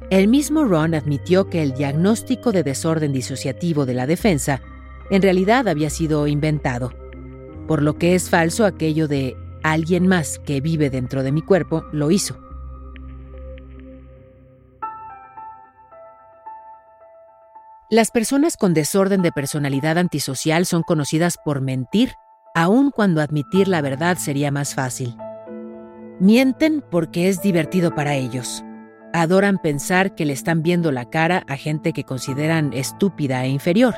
El 0.09 0.29
mismo 0.29 0.63
Ron 0.63 0.93
admitió 0.93 1.49
que 1.49 1.61
el 1.61 1.73
diagnóstico 1.73 2.53
de 2.53 2.63
desorden 2.63 3.11
disociativo 3.11 3.85
de 3.85 3.93
la 3.93 4.07
defensa 4.07 4.61
en 5.09 5.21
realidad 5.21 5.67
había 5.67 5.89
sido 5.89 6.27
inventado, 6.27 6.93
por 7.67 7.81
lo 7.81 7.97
que 7.97 8.15
es 8.15 8.29
falso 8.29 8.65
aquello 8.65 9.09
de 9.09 9.35
alguien 9.63 10.07
más 10.07 10.39
que 10.39 10.61
vive 10.61 10.89
dentro 10.89 11.23
de 11.23 11.33
mi 11.33 11.41
cuerpo 11.41 11.83
lo 11.91 12.09
hizo. 12.09 12.39
Las 17.89 18.11
personas 18.11 18.55
con 18.55 18.73
desorden 18.73 19.21
de 19.21 19.31
personalidad 19.33 19.97
antisocial 19.97 20.65
son 20.65 20.83
conocidas 20.83 21.37
por 21.43 21.59
mentir, 21.59 22.13
aun 22.55 22.91
cuando 22.91 23.21
admitir 23.21 23.67
la 23.67 23.81
verdad 23.81 24.17
sería 24.17 24.51
más 24.51 24.73
fácil. 24.73 25.15
Mienten 26.19 26.81
porque 26.89 27.27
es 27.29 27.41
divertido 27.41 27.93
para 27.93 28.15
ellos. 28.15 28.63
Adoran 29.17 29.57
pensar 29.57 30.13
que 30.13 30.27
le 30.27 30.33
están 30.33 30.61
viendo 30.61 30.91
la 30.91 31.09
cara 31.09 31.43
a 31.47 31.57
gente 31.57 31.91
que 31.91 32.03
consideran 32.03 32.71
estúpida 32.71 33.43
e 33.43 33.49
inferior. 33.49 33.95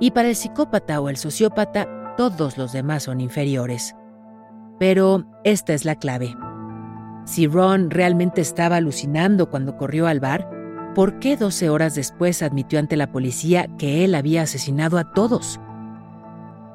Y 0.00 0.10
para 0.10 0.30
el 0.30 0.34
psicópata 0.34 1.00
o 1.00 1.08
el 1.08 1.16
sociópata, 1.16 1.86
todos 2.16 2.58
los 2.58 2.72
demás 2.72 3.04
son 3.04 3.20
inferiores. 3.20 3.94
Pero 4.80 5.24
esta 5.44 5.74
es 5.74 5.84
la 5.84 5.94
clave. 5.94 6.36
Si 7.24 7.46
Ron 7.46 7.88
realmente 7.88 8.40
estaba 8.40 8.74
alucinando 8.74 9.48
cuando 9.48 9.76
corrió 9.76 10.08
al 10.08 10.18
bar, 10.18 10.50
¿por 10.92 11.20
qué 11.20 11.36
12 11.36 11.70
horas 11.70 11.94
después 11.94 12.42
admitió 12.42 12.80
ante 12.80 12.96
la 12.96 13.12
policía 13.12 13.68
que 13.78 14.04
él 14.04 14.16
había 14.16 14.42
asesinado 14.42 14.98
a 14.98 15.12
todos? 15.12 15.60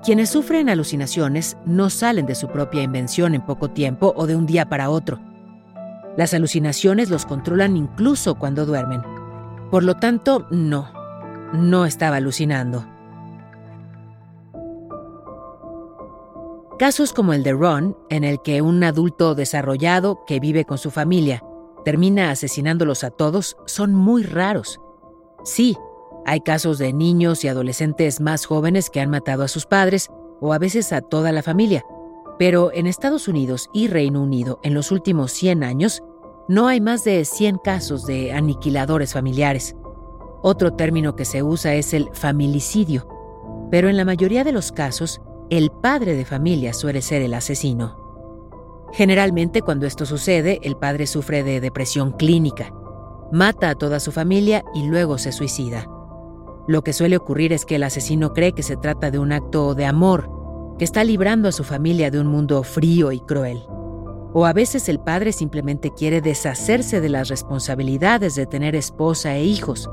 Quienes 0.05 0.29
sufren 0.29 0.69
alucinaciones 0.69 1.57
no 1.65 1.89
salen 1.89 2.27
de 2.27 2.35
su 2.35 2.47
propia 2.47 2.81
invención 2.81 3.35
en 3.35 3.41
poco 3.41 3.71
tiempo 3.71 4.13
o 4.15 4.25
de 4.25 4.37
un 4.37 4.45
día 4.45 4.69
para 4.69 4.89
otro. 4.89 5.32
Las 6.17 6.33
alucinaciones 6.33 7.09
los 7.09 7.25
controlan 7.25 7.75
incluso 7.75 8.35
cuando 8.35 8.65
duermen. 8.65 9.01
Por 9.71 9.83
lo 9.83 9.95
tanto, 9.95 10.47
no, 10.51 10.91
no 11.53 11.85
estaba 11.85 12.17
alucinando. 12.17 12.85
Casos 16.77 17.13
como 17.13 17.33
el 17.33 17.43
de 17.43 17.53
Ron, 17.53 17.97
en 18.09 18.23
el 18.23 18.41
que 18.41 18.61
un 18.61 18.83
adulto 18.83 19.35
desarrollado 19.35 20.23
que 20.25 20.39
vive 20.39 20.65
con 20.65 20.77
su 20.77 20.91
familia 20.91 21.43
termina 21.85 22.31
asesinándolos 22.31 23.03
a 23.03 23.11
todos, 23.11 23.57
son 23.65 23.93
muy 23.93 24.23
raros. 24.23 24.79
Sí, 25.43 25.77
hay 26.25 26.41
casos 26.41 26.77
de 26.77 26.93
niños 26.93 27.43
y 27.43 27.47
adolescentes 27.47 28.21
más 28.21 28.45
jóvenes 28.45 28.89
que 28.89 29.01
han 29.01 29.09
matado 29.09 29.43
a 29.43 29.47
sus 29.47 29.65
padres 29.65 30.09
o 30.39 30.53
a 30.53 30.59
veces 30.59 30.93
a 30.93 31.01
toda 31.01 31.31
la 31.31 31.43
familia. 31.43 31.83
Pero 32.37 32.71
en 32.73 32.87
Estados 32.87 33.27
Unidos 33.27 33.69
y 33.73 33.87
Reino 33.87 34.21
Unido 34.21 34.59
en 34.63 34.73
los 34.73 34.91
últimos 34.91 35.31
100 35.31 35.63
años 35.63 36.01
no 36.47 36.67
hay 36.67 36.81
más 36.81 37.03
de 37.03 37.23
100 37.23 37.57
casos 37.63 38.05
de 38.05 38.33
aniquiladores 38.33 39.13
familiares. 39.13 39.75
Otro 40.41 40.73
término 40.73 41.15
que 41.15 41.25
se 41.25 41.41
usa 41.41 41.75
es 41.75 41.93
el 41.93 42.09
familicidio, 42.13 43.07
pero 43.71 43.87
en 43.87 43.97
la 43.97 44.05
mayoría 44.05 44.43
de 44.43 44.51
los 44.51 44.71
casos 44.71 45.21
el 45.49 45.71
padre 45.71 46.15
de 46.15 46.25
familia 46.25 46.73
suele 46.73 47.01
ser 47.01 47.21
el 47.21 47.33
asesino. 47.33 48.03
Generalmente 48.91 49.61
cuando 49.61 49.85
esto 49.85 50.05
sucede, 50.05 50.59
el 50.63 50.75
padre 50.75 51.07
sufre 51.07 51.43
de 51.43 51.61
depresión 51.61 52.11
clínica, 52.11 52.73
mata 53.31 53.69
a 53.69 53.75
toda 53.75 53.99
su 53.99 54.11
familia 54.11 54.63
y 54.73 54.87
luego 54.87 55.17
se 55.17 55.31
suicida. 55.31 55.87
Lo 56.67 56.83
que 56.83 56.93
suele 56.93 57.17
ocurrir 57.17 57.53
es 57.53 57.65
que 57.65 57.75
el 57.75 57.83
asesino 57.83 58.33
cree 58.33 58.53
que 58.53 58.63
se 58.63 58.77
trata 58.77 59.11
de 59.11 59.19
un 59.19 59.31
acto 59.31 59.75
de 59.75 59.85
amor, 59.85 60.29
está 60.83 61.03
librando 61.03 61.47
a 61.47 61.51
su 61.51 61.63
familia 61.63 62.11
de 62.11 62.19
un 62.19 62.27
mundo 62.27 62.63
frío 62.63 63.11
y 63.11 63.19
cruel. 63.19 63.57
O 64.33 64.45
a 64.45 64.53
veces 64.53 64.89
el 64.89 64.99
padre 64.99 65.31
simplemente 65.31 65.91
quiere 65.95 66.21
deshacerse 66.21 67.01
de 67.01 67.09
las 67.09 67.29
responsabilidades 67.29 68.35
de 68.35 68.45
tener 68.45 68.75
esposa 68.75 69.35
e 69.35 69.43
hijos, 69.43 69.89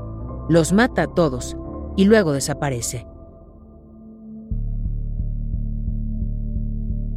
los 0.49 0.73
mata 0.73 1.03
a 1.03 1.07
todos 1.07 1.55
y 1.95 2.05
luego 2.05 2.33
desaparece. 2.33 3.05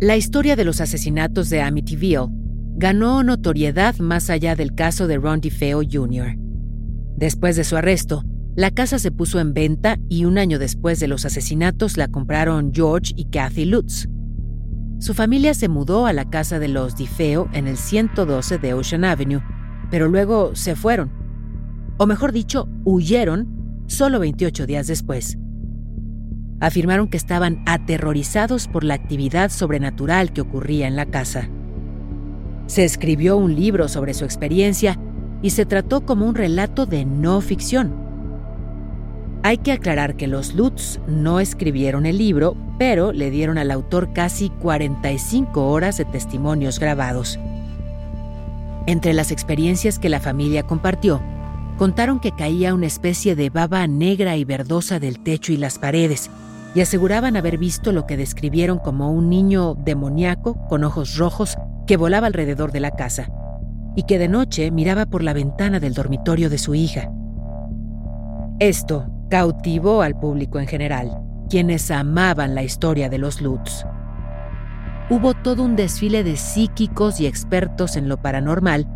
La 0.00 0.16
historia 0.16 0.54
de 0.56 0.64
los 0.64 0.80
asesinatos 0.80 1.48
de 1.48 1.62
Amityville 1.62 2.28
ganó 2.76 3.22
notoriedad 3.22 3.96
más 3.98 4.28
allá 4.28 4.54
del 4.54 4.74
caso 4.74 5.06
de 5.06 5.16
Ron 5.16 5.40
DeFeo 5.40 5.80
Jr. 5.90 6.36
Después 7.16 7.56
de 7.56 7.64
su 7.64 7.76
arresto, 7.76 8.24
la 8.56 8.70
casa 8.70 8.98
se 8.98 9.10
puso 9.10 9.40
en 9.40 9.54
venta 9.54 9.98
y 10.08 10.24
un 10.24 10.38
año 10.38 10.58
después 10.58 11.00
de 11.00 11.08
los 11.08 11.24
asesinatos 11.24 11.96
la 11.96 12.08
compraron 12.08 12.72
George 12.72 13.12
y 13.16 13.26
Kathy 13.26 13.64
Lutz. 13.64 14.08
Su 14.98 15.14
familia 15.14 15.54
se 15.54 15.68
mudó 15.68 16.06
a 16.06 16.12
la 16.12 16.30
casa 16.30 16.58
de 16.58 16.68
los 16.68 16.96
DeFeo 16.96 17.48
en 17.52 17.66
el 17.66 17.76
112 17.76 18.58
de 18.58 18.74
Ocean 18.74 19.04
Avenue, 19.04 19.42
pero 19.90 20.08
luego 20.08 20.54
se 20.54 20.76
fueron. 20.76 21.12
O 21.98 22.06
mejor 22.06 22.32
dicho, 22.32 22.68
huyeron 22.84 23.84
solo 23.86 24.20
28 24.20 24.66
días 24.66 24.86
después 24.86 25.36
afirmaron 26.60 27.08
que 27.08 27.16
estaban 27.16 27.62
aterrorizados 27.66 28.68
por 28.68 28.84
la 28.84 28.94
actividad 28.94 29.50
sobrenatural 29.50 30.32
que 30.32 30.40
ocurría 30.40 30.86
en 30.86 30.96
la 30.96 31.06
casa. 31.06 31.48
Se 32.66 32.84
escribió 32.84 33.36
un 33.36 33.54
libro 33.54 33.88
sobre 33.88 34.14
su 34.14 34.24
experiencia 34.24 34.98
y 35.42 35.50
se 35.50 35.66
trató 35.66 36.06
como 36.06 36.26
un 36.26 36.34
relato 36.34 36.86
de 36.86 37.04
no 37.04 37.40
ficción. 37.40 38.03
Hay 39.46 39.58
que 39.58 39.72
aclarar 39.72 40.16
que 40.16 40.26
los 40.26 40.54
Lutz 40.54 41.00
no 41.06 41.38
escribieron 41.38 42.06
el 42.06 42.16
libro, 42.16 42.56
pero 42.78 43.12
le 43.12 43.30
dieron 43.30 43.58
al 43.58 43.70
autor 43.70 44.14
casi 44.14 44.48
45 44.48 45.68
horas 45.68 45.98
de 45.98 46.06
testimonios 46.06 46.80
grabados. 46.80 47.38
Entre 48.86 49.12
las 49.12 49.30
experiencias 49.30 49.98
que 49.98 50.08
la 50.08 50.18
familia 50.18 50.62
compartió, 50.62 51.20
contaron 51.76 52.20
que 52.20 52.32
caía 52.32 52.72
una 52.72 52.86
especie 52.86 53.36
de 53.36 53.50
baba 53.50 53.86
negra 53.86 54.38
y 54.38 54.46
verdosa 54.46 54.98
del 54.98 55.22
techo 55.22 55.52
y 55.52 55.58
las 55.58 55.78
paredes, 55.78 56.30
y 56.74 56.80
aseguraban 56.80 57.36
haber 57.36 57.58
visto 57.58 57.92
lo 57.92 58.06
que 58.06 58.16
describieron 58.16 58.78
como 58.78 59.12
un 59.12 59.28
niño 59.28 59.74
demoníaco 59.74 60.56
con 60.68 60.84
ojos 60.84 61.18
rojos 61.18 61.58
que 61.86 61.98
volaba 61.98 62.28
alrededor 62.28 62.72
de 62.72 62.80
la 62.80 62.92
casa 62.92 63.28
y 63.94 64.04
que 64.04 64.18
de 64.18 64.28
noche 64.28 64.70
miraba 64.70 65.04
por 65.04 65.22
la 65.22 65.34
ventana 65.34 65.80
del 65.80 65.92
dormitorio 65.92 66.48
de 66.48 66.56
su 66.56 66.74
hija. 66.74 67.12
Esto 68.58 69.13
cautivó 69.34 70.02
al 70.02 70.16
público 70.16 70.60
en 70.60 70.68
general, 70.68 71.18
quienes 71.50 71.90
amaban 71.90 72.54
la 72.54 72.62
historia 72.62 73.08
de 73.08 73.18
los 73.18 73.40
Lutz. 73.40 73.84
Hubo 75.10 75.34
todo 75.34 75.64
un 75.64 75.74
desfile 75.74 76.22
de 76.22 76.36
psíquicos 76.36 77.18
y 77.18 77.26
expertos 77.26 77.96
en 77.96 78.08
lo 78.08 78.16
paranormal 78.16 78.86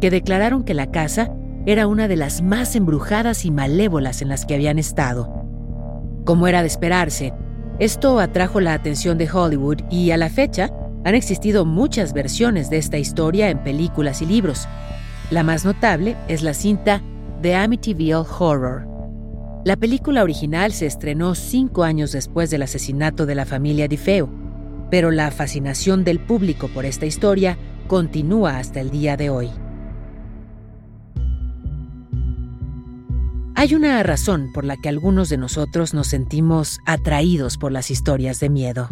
que 0.00 0.10
declararon 0.10 0.64
que 0.64 0.74
la 0.74 0.90
casa 0.90 1.30
era 1.64 1.86
una 1.86 2.08
de 2.08 2.16
las 2.16 2.42
más 2.42 2.74
embrujadas 2.74 3.44
y 3.44 3.52
malévolas 3.52 4.20
en 4.20 4.30
las 4.30 4.44
que 4.44 4.54
habían 4.54 4.80
estado 4.80 5.44
como 6.24 6.48
era 6.48 6.62
de 6.62 6.66
esperarse, 6.68 7.32
esto 7.78 8.18
atrajo 8.18 8.60
la 8.60 8.72
atención 8.72 9.16
de 9.16 9.30
Hollywood 9.30 9.82
y 9.90 10.10
a 10.10 10.16
la 10.16 10.30
fecha 10.30 10.70
han 11.04 11.14
existido 11.14 11.64
muchas 11.64 12.14
versiones 12.14 12.68
de 12.68 12.78
esta 12.78 12.96
historia 12.98 13.48
en 13.50 13.62
películas 13.62 14.22
y 14.22 14.26
libros. 14.26 14.66
La 15.30 15.44
más 15.44 15.64
notable 15.64 16.16
es 16.26 16.42
la 16.42 16.54
cinta 16.54 17.00
The 17.42 17.54
Amityville 17.54 18.24
Horror. 18.38 18.93
La 19.64 19.76
película 19.76 20.22
original 20.22 20.72
se 20.72 20.84
estrenó 20.84 21.34
cinco 21.34 21.84
años 21.84 22.12
después 22.12 22.50
del 22.50 22.60
asesinato 22.60 23.24
de 23.24 23.34
la 23.34 23.46
familia 23.46 23.88
DeFeo, 23.88 24.28
pero 24.90 25.10
la 25.10 25.30
fascinación 25.30 26.04
del 26.04 26.20
público 26.20 26.68
por 26.68 26.84
esta 26.84 27.06
historia 27.06 27.56
continúa 27.86 28.58
hasta 28.58 28.82
el 28.82 28.90
día 28.90 29.16
de 29.16 29.30
hoy. 29.30 29.48
Hay 33.54 33.74
una 33.74 34.02
razón 34.02 34.52
por 34.52 34.66
la 34.66 34.76
que 34.76 34.90
algunos 34.90 35.30
de 35.30 35.38
nosotros 35.38 35.94
nos 35.94 36.08
sentimos 36.08 36.78
atraídos 36.84 37.56
por 37.56 37.72
las 37.72 37.90
historias 37.90 38.40
de 38.40 38.50
miedo. 38.50 38.90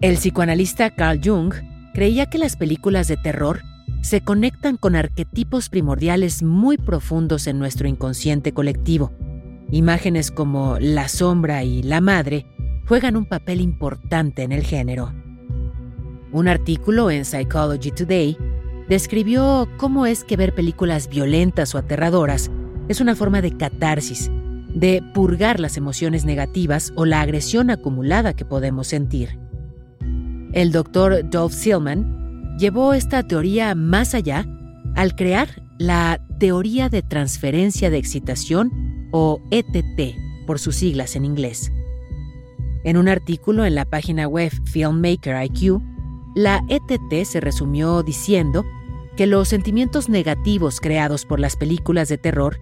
El 0.00 0.16
psicoanalista 0.16 0.90
Carl 0.90 1.20
Jung 1.22 1.54
creía 1.94 2.26
que 2.26 2.38
las 2.38 2.56
películas 2.56 3.06
de 3.06 3.16
terror 3.16 3.60
se 4.02 4.22
conectan 4.22 4.76
con 4.76 4.96
arquetipos 4.96 5.68
primordiales 5.68 6.42
muy 6.42 6.78
profundos 6.78 7.46
en 7.46 7.60
nuestro 7.60 7.86
inconsciente 7.86 8.52
colectivo. 8.52 9.12
Imágenes 9.70 10.30
como 10.30 10.78
la 10.80 11.08
sombra 11.08 11.62
y 11.62 11.82
la 11.82 12.00
madre 12.00 12.46
juegan 12.86 13.16
un 13.16 13.26
papel 13.26 13.60
importante 13.60 14.42
en 14.42 14.52
el 14.52 14.62
género. 14.62 15.12
Un 16.32 16.48
artículo 16.48 17.10
en 17.10 17.26
Psychology 17.26 17.90
Today 17.90 18.36
describió 18.88 19.68
cómo 19.76 20.06
es 20.06 20.24
que 20.24 20.36
ver 20.36 20.54
películas 20.54 21.08
violentas 21.08 21.74
o 21.74 21.78
aterradoras 21.78 22.50
es 22.88 23.02
una 23.02 23.14
forma 23.14 23.42
de 23.42 23.56
catarsis, 23.58 24.30
de 24.74 25.02
purgar 25.12 25.60
las 25.60 25.76
emociones 25.76 26.24
negativas 26.24 26.92
o 26.96 27.04
la 27.04 27.20
agresión 27.20 27.68
acumulada 27.68 28.34
que 28.34 28.46
podemos 28.46 28.86
sentir. 28.86 29.38
El 30.52 30.72
doctor 30.72 31.28
Dolph 31.28 31.52
Silman 31.52 32.56
llevó 32.58 32.94
esta 32.94 33.22
teoría 33.22 33.74
más 33.74 34.14
allá 34.14 34.46
al 34.94 35.14
crear 35.14 35.62
la 35.76 36.20
teoría 36.38 36.88
de 36.88 37.02
transferencia 37.02 37.90
de 37.90 37.98
excitación 37.98 38.88
o 39.10 39.40
ETT 39.50 40.16
por 40.46 40.58
sus 40.58 40.76
siglas 40.76 41.16
en 41.16 41.24
inglés. 41.24 41.72
En 42.84 42.96
un 42.96 43.08
artículo 43.08 43.64
en 43.64 43.74
la 43.74 43.84
página 43.84 44.26
web 44.26 44.52
Filmmaker 44.64 45.42
IQ, 45.44 45.80
la 46.34 46.62
ETT 46.68 47.24
se 47.24 47.40
resumió 47.40 48.02
diciendo 48.02 48.64
que 49.16 49.26
los 49.26 49.48
sentimientos 49.48 50.08
negativos 50.08 50.80
creados 50.80 51.26
por 51.26 51.40
las 51.40 51.56
películas 51.56 52.08
de 52.08 52.18
terror 52.18 52.60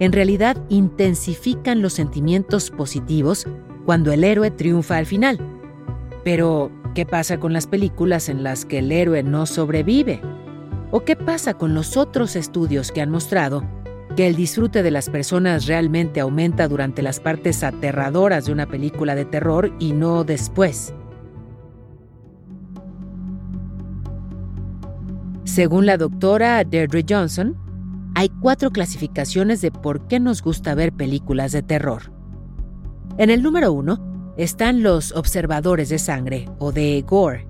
en 0.00 0.12
realidad 0.12 0.56
intensifican 0.68 1.80
los 1.80 1.92
sentimientos 1.92 2.70
positivos 2.70 3.46
cuando 3.86 4.12
el 4.12 4.24
héroe 4.24 4.50
triunfa 4.50 4.96
al 4.96 5.06
final. 5.06 5.38
Pero, 6.24 6.70
¿qué 6.94 7.06
pasa 7.06 7.38
con 7.38 7.52
las 7.52 7.66
películas 7.66 8.28
en 8.28 8.42
las 8.42 8.64
que 8.64 8.78
el 8.78 8.90
héroe 8.90 9.22
no 9.22 9.46
sobrevive? 9.46 10.20
¿O 10.90 11.04
qué 11.04 11.16
pasa 11.16 11.54
con 11.54 11.74
los 11.74 11.96
otros 11.96 12.36
estudios 12.36 12.90
que 12.90 13.00
han 13.00 13.10
mostrado 13.10 13.62
que 14.14 14.26
el 14.26 14.36
disfrute 14.36 14.82
de 14.82 14.90
las 14.90 15.08
personas 15.08 15.66
realmente 15.66 16.20
aumenta 16.20 16.68
durante 16.68 17.02
las 17.02 17.20
partes 17.20 17.62
aterradoras 17.62 18.46
de 18.46 18.52
una 18.52 18.66
película 18.66 19.14
de 19.14 19.24
terror 19.24 19.72
y 19.78 19.92
no 19.92 20.24
después? 20.24 20.94
Según 25.44 25.86
la 25.86 25.96
doctora 25.96 26.64
Deirdre 26.64 27.04
Johnson, 27.08 27.56
hay 28.14 28.28
cuatro 28.40 28.70
clasificaciones 28.70 29.60
de 29.60 29.70
por 29.70 30.06
qué 30.06 30.20
nos 30.20 30.42
gusta 30.42 30.74
ver 30.74 30.92
películas 30.92 31.52
de 31.52 31.62
terror. 31.62 32.12
En 33.18 33.30
el 33.30 33.42
número 33.42 33.72
uno 33.72 34.34
están 34.36 34.82
los 34.82 35.12
observadores 35.12 35.88
de 35.88 35.98
sangre 35.98 36.48
o 36.58 36.72
de 36.72 37.04
gore. 37.06 37.46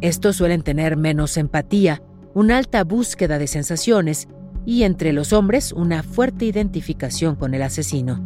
Estos 0.00 0.36
suelen 0.36 0.62
tener 0.62 0.96
menos 0.96 1.36
empatía, 1.36 2.02
una 2.34 2.58
alta 2.58 2.84
búsqueda 2.84 3.38
de 3.38 3.46
sensaciones 3.46 4.28
y 4.66 4.84
entre 4.84 5.12
los 5.12 5.32
hombres 5.32 5.72
una 5.72 6.02
fuerte 6.02 6.44
identificación 6.44 7.36
con 7.36 7.54
el 7.54 7.62
asesino. 7.62 8.20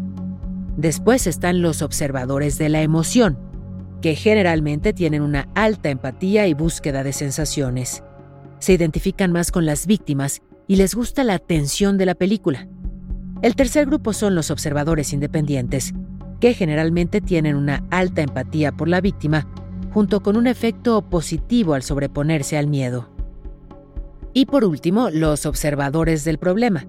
Después 0.76 1.26
están 1.26 1.60
los 1.62 1.82
observadores 1.82 2.58
de 2.58 2.68
la 2.68 2.82
emoción, 2.82 3.38
que 4.00 4.14
generalmente 4.14 4.92
tienen 4.92 5.22
una 5.22 5.48
alta 5.54 5.90
empatía 5.90 6.46
y 6.46 6.54
búsqueda 6.54 7.02
de 7.02 7.12
sensaciones. 7.12 8.02
Se 8.60 8.72
identifican 8.72 9.32
más 9.32 9.50
con 9.50 9.66
las 9.66 9.86
víctimas 9.86 10.40
y 10.66 10.76
les 10.76 10.94
gusta 10.94 11.24
la 11.24 11.38
tensión 11.38 11.98
de 11.98 12.06
la 12.06 12.14
película. 12.14 12.68
El 13.42 13.56
tercer 13.56 13.86
grupo 13.86 14.12
son 14.12 14.34
los 14.34 14.50
observadores 14.50 15.12
independientes, 15.12 15.94
que 16.40 16.54
generalmente 16.54 17.20
tienen 17.20 17.56
una 17.56 17.84
alta 17.90 18.22
empatía 18.22 18.72
por 18.72 18.88
la 18.88 19.00
víctima, 19.00 19.48
junto 19.92 20.20
con 20.20 20.36
un 20.36 20.46
efecto 20.46 21.02
positivo 21.02 21.74
al 21.74 21.82
sobreponerse 21.82 22.56
al 22.56 22.68
miedo. 22.68 23.17
Y 24.32 24.46
por 24.46 24.64
último, 24.64 25.10
los 25.10 25.46
observadores 25.46 26.24
del 26.24 26.38
problema, 26.38 26.86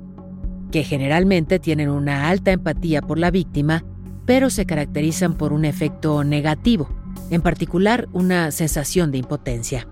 que 0.71 0.83
generalmente 0.83 1.59
tienen 1.59 1.89
una 1.89 2.29
alta 2.29 2.51
empatía 2.51 3.01
por 3.01 3.17
la 3.17 3.31
víctima, 3.31 3.83
pero 4.25 4.49
se 4.49 4.65
caracterizan 4.65 5.35
por 5.35 5.53
un 5.53 5.65
efecto 5.65 6.23
negativo, 6.23 6.89
en 7.31 7.41
particular 7.41 8.07
una 8.13 8.51
sensación 8.51 9.11
de 9.11 9.19
impotencia. 9.19 9.87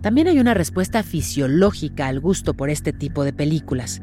También 0.00 0.28
hay 0.28 0.38
una 0.38 0.54
respuesta 0.54 1.02
fisiológica 1.02 2.06
al 2.06 2.20
gusto 2.20 2.54
por 2.54 2.70
este 2.70 2.92
tipo 2.92 3.24
de 3.24 3.32
películas. 3.32 4.00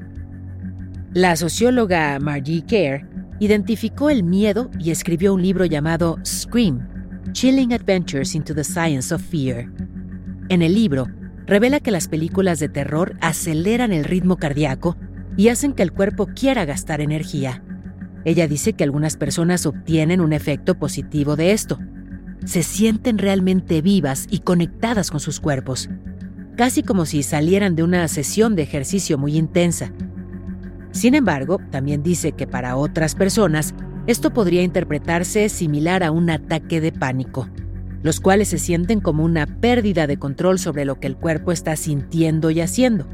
La 1.13 1.36
socióloga 1.38 2.19
Margie 2.19 2.65
Kerr 2.65 3.08
identificó 3.39 4.10
el 4.10 4.23
miedo 4.23 4.69
y 4.80 4.91
escribió 4.91 5.34
un 5.34 5.41
libro 5.41 5.65
llamado 5.65 6.17
Scream, 6.25 6.88
Chilling 7.32 7.74
Adventures 7.74 8.36
into 8.36 8.54
the 8.54 8.64
Science 8.64 9.14
of 9.14 9.22
Fear. 9.22 9.70
En 10.50 10.62
el 10.62 10.74
libro, 10.74 11.08
revela 11.46 11.80
que 11.80 11.92
las 11.92 12.08
películas 12.08 12.60
de 12.60 12.70
terror 12.70 13.18
aceleran 13.20 13.92
el 13.92 14.04
ritmo 14.04 14.38
cardíaco 14.38 14.96
y 15.36 15.50
hacen 15.50 15.74
que 15.74 15.84
el 15.84 15.92
cuerpo 15.92 16.28
quiera 16.28 16.66
gastar 16.66 17.02
energía. 17.02 17.64
Ella 18.24 18.48
dice 18.48 18.74
que 18.74 18.84
algunas 18.84 19.18
personas 19.18 19.66
obtienen 19.66 20.22
un 20.22 20.34
efecto 20.34 20.76
positivo 20.76 21.36
de 21.36 21.52
esto. 21.52 21.80
Se 22.46 22.64
sienten 22.64 23.18
realmente 23.18 23.82
vivas 23.82 24.28
y 24.30 24.40
conectadas 24.40 25.12
con 25.12 25.20
sus 25.20 25.40
cuerpos, 25.40 25.90
casi 26.56 26.84
como 26.84 27.06
si 27.06 27.22
salieran 27.24 27.76
de 27.76 27.84
una 27.84 28.08
sesión 28.08 28.56
de 28.56 28.64
ejercicio 28.64 29.18
muy 29.18 29.38
intensa. 29.38 29.92
Sin 30.92 31.16
embargo, 31.16 31.60
también 31.72 32.02
dice 32.02 32.32
que 32.32 32.48
para 32.48 32.78
otras 32.78 33.16
personas 33.16 33.74
esto 34.08 34.32
podría 34.32 34.62
interpretarse 34.62 35.50
similar 35.50 36.04
a 36.04 36.12
un 36.12 36.30
ataque 36.30 36.80
de 36.80 36.91
pánico, 36.91 37.50
los 38.04 38.20
cuales 38.20 38.50
se 38.50 38.60
sienten 38.60 39.02
como 39.02 39.24
una 39.24 39.48
pérdida 39.48 40.06
de 40.06 40.18
control 40.18 40.60
sobre 40.60 40.86
lo 40.86 41.00
que 41.00 41.08
el 41.08 41.18
cuerpo 41.18 41.52
está 41.52 41.76
sintiendo 41.76 42.52
y 42.52 42.62
haciendo. 42.62 43.08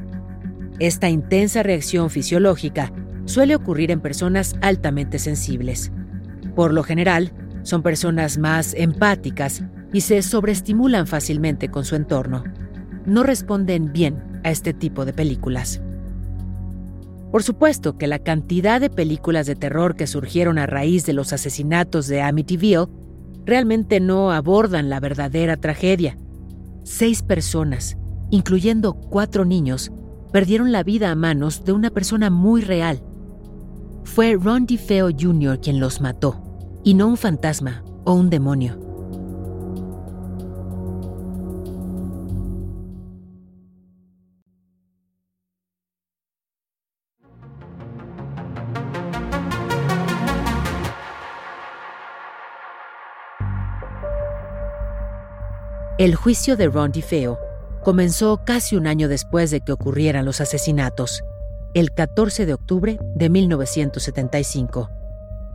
Esta 0.80 1.10
intensa 1.10 1.64
reacción 1.64 2.10
fisiológica 2.10 2.92
suele 3.26 3.56
ocurrir 3.56 3.92
en 3.92 4.02
personas 4.02 4.56
altamente 4.62 5.20
sensibles. 5.20 5.92
Por 6.56 6.74
lo 6.74 6.84
general, 6.84 7.32
son 7.64 7.84
personas 7.84 8.38
más 8.38 8.74
empáticas 8.74 9.64
y 9.94 10.02
se 10.02 10.22
sobreestimulan 10.22 11.08
fácilmente 11.08 11.70
con 11.70 11.86
su 11.86 11.96
entorno. 11.96 12.44
No 13.06 13.24
responden 13.24 13.94
bien 13.94 14.22
a 14.44 14.52
este 14.52 14.74
tipo 14.74 15.06
de 15.06 15.14
películas. 15.14 15.82
Por 17.32 17.44
supuesto 17.44 17.98
que 17.98 18.08
la 18.08 18.20
cantidad 18.20 18.82
de 18.82 18.90
películas 18.90 19.48
de 19.48 19.56
terror 19.56 19.96
que 19.96 20.06
surgieron 20.06 20.58
a 20.58 20.68
raíz 20.68 21.06
de 21.06 21.14
los 21.14 21.32
asesinatos 21.32 22.08
de 22.08 22.22
Amityville 22.22 22.88
realmente 23.46 24.02
no 24.02 24.32
abordan 24.32 24.90
la 24.90 25.00
verdadera 25.00 25.56
tragedia. 25.56 26.18
Seis 26.84 27.24
personas, 27.24 27.98
incluyendo 28.32 28.94
cuatro 28.94 29.46
niños, 29.46 29.92
perdieron 30.34 30.74
la 30.74 30.84
vida 30.84 31.10
a 31.10 31.16
manos 31.16 31.64
de 31.64 31.72
una 31.72 31.90
persona 31.90 32.30
muy 32.30 32.62
real. 32.62 33.02
Fue 34.04 34.36
Ron 34.36 34.66
DeFeo 34.66 35.10
Jr. 35.18 35.60
quien 35.62 35.80
los 35.80 36.02
mató, 36.02 36.42
y 36.84 36.96
no 36.96 37.08
un 37.08 37.18
fantasma 37.18 37.84
o 38.04 38.14
un 38.14 38.30
demonio. 38.30 38.91
El 56.02 56.16
juicio 56.16 56.58
de 56.58 56.68
Ron 56.68 56.92
DeFeo 56.92 57.38
comenzó 57.84 58.42
casi 58.44 58.76
un 58.76 58.88
año 58.88 59.08
después 59.08 59.52
de 59.52 59.62
que 59.62 59.72
ocurrieran 59.72 60.26
los 60.26 60.42
asesinatos, 60.42 61.24
el 61.76 61.92
14 61.92 62.48
de 62.48 62.56
octubre 62.56 62.98
de 63.14 63.30
1975. 63.30 64.90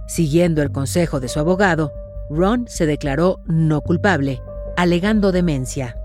Siguiendo 0.07 0.63
el 0.63 0.71
consejo 0.71 1.19
de 1.19 1.27
su 1.27 1.41
abogado, 1.41 1.93
Ron 2.31 2.69
se 2.69 2.87
declaró 2.87 3.41
no 3.47 3.81
culpable, 3.81 4.41
alegando 4.77 5.33
demencia. 5.33 5.99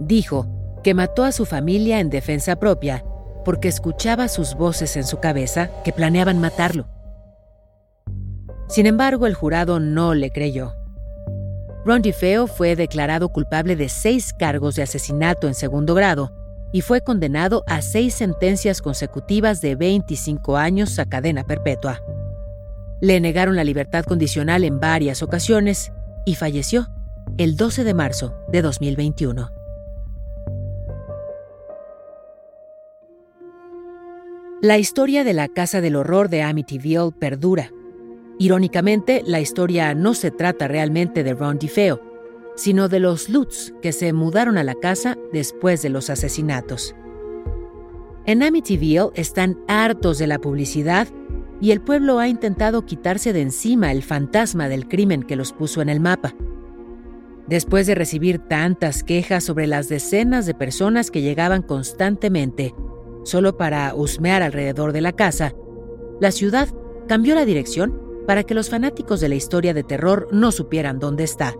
Dijo 0.00 0.46
que 0.82 0.94
mató 0.94 1.24
a 1.24 1.32
su 1.32 1.44
familia 1.44 2.00
en 2.00 2.08
defensa 2.08 2.56
propia 2.56 3.04
porque 3.44 3.68
escuchaba 3.68 4.28
sus 4.28 4.54
voces 4.54 4.96
en 4.96 5.04
su 5.04 5.18
cabeza 5.18 5.68
que 5.84 5.92
planeaban 5.92 6.40
matarlo. 6.40 6.88
Sin 8.70 8.86
embargo, 8.86 9.26
el 9.26 9.34
jurado 9.34 9.80
no 9.80 10.14
le 10.14 10.30
creyó. 10.30 10.72
Ron 11.86 12.02
DeFeo 12.02 12.48
fue 12.48 12.74
declarado 12.74 13.28
culpable 13.28 13.76
de 13.76 13.88
seis 13.88 14.32
cargos 14.32 14.74
de 14.74 14.82
asesinato 14.82 15.46
en 15.46 15.54
segundo 15.54 15.94
grado 15.94 16.32
y 16.72 16.80
fue 16.80 17.00
condenado 17.00 17.62
a 17.68 17.80
seis 17.80 18.12
sentencias 18.14 18.82
consecutivas 18.82 19.60
de 19.60 19.76
25 19.76 20.56
años 20.56 20.98
a 20.98 21.04
cadena 21.06 21.44
perpetua. 21.44 22.02
Le 23.00 23.20
negaron 23.20 23.54
la 23.54 23.62
libertad 23.62 24.04
condicional 24.04 24.64
en 24.64 24.80
varias 24.80 25.22
ocasiones 25.22 25.92
y 26.24 26.34
falleció 26.34 26.88
el 27.38 27.56
12 27.56 27.84
de 27.84 27.94
marzo 27.94 28.34
de 28.48 28.62
2021. 28.62 29.52
La 34.60 34.78
historia 34.78 35.22
de 35.22 35.34
la 35.34 35.46
Casa 35.46 35.80
del 35.80 35.94
Horror 35.94 36.30
de 36.30 36.42
Amityville 36.42 37.12
perdura 37.12 37.70
Irónicamente, 38.38 39.22
la 39.26 39.40
historia 39.40 39.94
no 39.94 40.12
se 40.14 40.30
trata 40.30 40.68
realmente 40.68 41.24
de 41.24 41.34
Ron 41.34 41.58
DeFeo, 41.58 42.02
sino 42.54 42.88
de 42.88 43.00
los 43.00 43.28
Lutz 43.28 43.72
que 43.80 43.92
se 43.92 44.12
mudaron 44.12 44.58
a 44.58 44.64
la 44.64 44.74
casa 44.74 45.16
después 45.32 45.82
de 45.82 45.88
los 45.88 46.10
asesinatos. 46.10 46.94
En 48.26 48.42
Amityville 48.42 49.10
están 49.14 49.58
hartos 49.68 50.18
de 50.18 50.26
la 50.26 50.38
publicidad 50.38 51.08
y 51.60 51.70
el 51.70 51.80
pueblo 51.80 52.18
ha 52.18 52.28
intentado 52.28 52.84
quitarse 52.84 53.32
de 53.32 53.40
encima 53.40 53.92
el 53.92 54.02
fantasma 54.02 54.68
del 54.68 54.88
crimen 54.88 55.22
que 55.22 55.36
los 55.36 55.52
puso 55.52 55.80
en 55.80 55.88
el 55.88 56.00
mapa. 56.00 56.34
Después 57.46 57.86
de 57.86 57.94
recibir 57.94 58.40
tantas 58.40 59.04
quejas 59.04 59.44
sobre 59.44 59.66
las 59.66 59.88
decenas 59.88 60.44
de 60.44 60.54
personas 60.54 61.10
que 61.10 61.22
llegaban 61.22 61.62
constantemente 61.62 62.74
solo 63.22 63.56
para 63.56 63.94
husmear 63.94 64.42
alrededor 64.42 64.92
de 64.92 65.00
la 65.00 65.12
casa, 65.12 65.54
la 66.20 66.32
ciudad 66.32 66.68
cambió 67.06 67.34
la 67.34 67.44
dirección 67.44 68.05
para 68.26 68.42
que 68.44 68.54
los 68.54 68.70
fanáticos 68.70 69.20
de 69.20 69.28
la 69.28 69.34
historia 69.34 69.74
de 69.74 69.84
terror 69.84 70.28
no 70.32 70.52
supieran 70.52 70.98
dónde 70.98 71.24
está. 71.24 71.54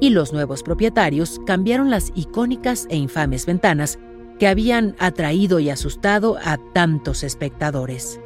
Y 0.00 0.10
los 0.10 0.32
nuevos 0.32 0.62
propietarios 0.62 1.40
cambiaron 1.44 1.90
las 1.90 2.12
icónicas 2.14 2.86
e 2.88 2.96
infames 2.96 3.46
ventanas 3.46 3.98
que 4.38 4.46
habían 4.46 4.94
atraído 4.98 5.58
y 5.58 5.70
asustado 5.70 6.38
a 6.42 6.58
tantos 6.72 7.24
espectadores. 7.24 8.20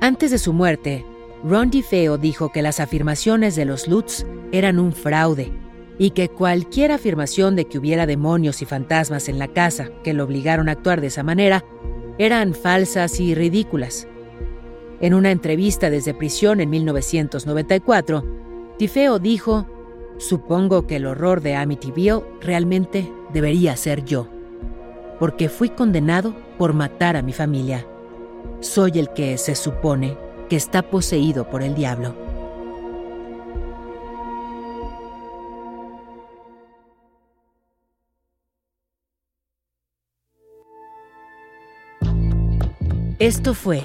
Antes 0.00 0.30
de 0.30 0.38
su 0.38 0.52
muerte, 0.52 1.04
Ron 1.42 1.70
DeFeo 1.70 2.18
dijo 2.18 2.52
que 2.52 2.62
las 2.62 2.80
afirmaciones 2.80 3.56
de 3.56 3.64
los 3.64 3.88
Lutz 3.88 4.24
eran 4.52 4.78
un 4.78 4.92
fraude 4.92 5.52
y 5.98 6.10
que 6.10 6.28
cualquier 6.28 6.92
afirmación 6.92 7.56
de 7.56 7.66
que 7.66 7.78
hubiera 7.78 8.06
demonios 8.06 8.62
y 8.62 8.66
fantasmas 8.66 9.28
en 9.28 9.38
la 9.38 9.48
casa 9.48 9.90
que 10.02 10.14
lo 10.14 10.24
obligaron 10.24 10.68
a 10.68 10.72
actuar 10.72 11.00
de 11.00 11.08
esa 11.08 11.22
manera 11.22 11.64
eran 12.18 12.54
falsas 12.54 13.20
y 13.20 13.34
ridículas. 13.34 14.06
En 15.00 15.14
una 15.14 15.30
entrevista 15.30 15.88
desde 15.88 16.12
prisión 16.12 16.60
en 16.60 16.68
1994, 16.68 18.22
Tifeo 18.76 19.18
dijo, 19.18 19.66
Supongo 20.18 20.86
que 20.86 20.96
el 20.96 21.06
horror 21.06 21.40
de 21.40 21.54
Amityville 21.54 22.22
realmente 22.42 23.10
debería 23.32 23.74
ser 23.76 24.04
yo, 24.04 24.28
porque 25.18 25.48
fui 25.48 25.70
condenado 25.70 26.36
por 26.58 26.74
matar 26.74 27.16
a 27.16 27.22
mi 27.22 27.32
familia. 27.32 27.86
Soy 28.60 28.98
el 28.98 29.08
que 29.14 29.38
se 29.38 29.54
supone 29.54 30.18
que 30.50 30.56
está 30.56 30.82
poseído 30.82 31.48
por 31.48 31.62
el 31.62 31.74
diablo. 31.74 32.14
Esto 43.18 43.54
fue 43.54 43.84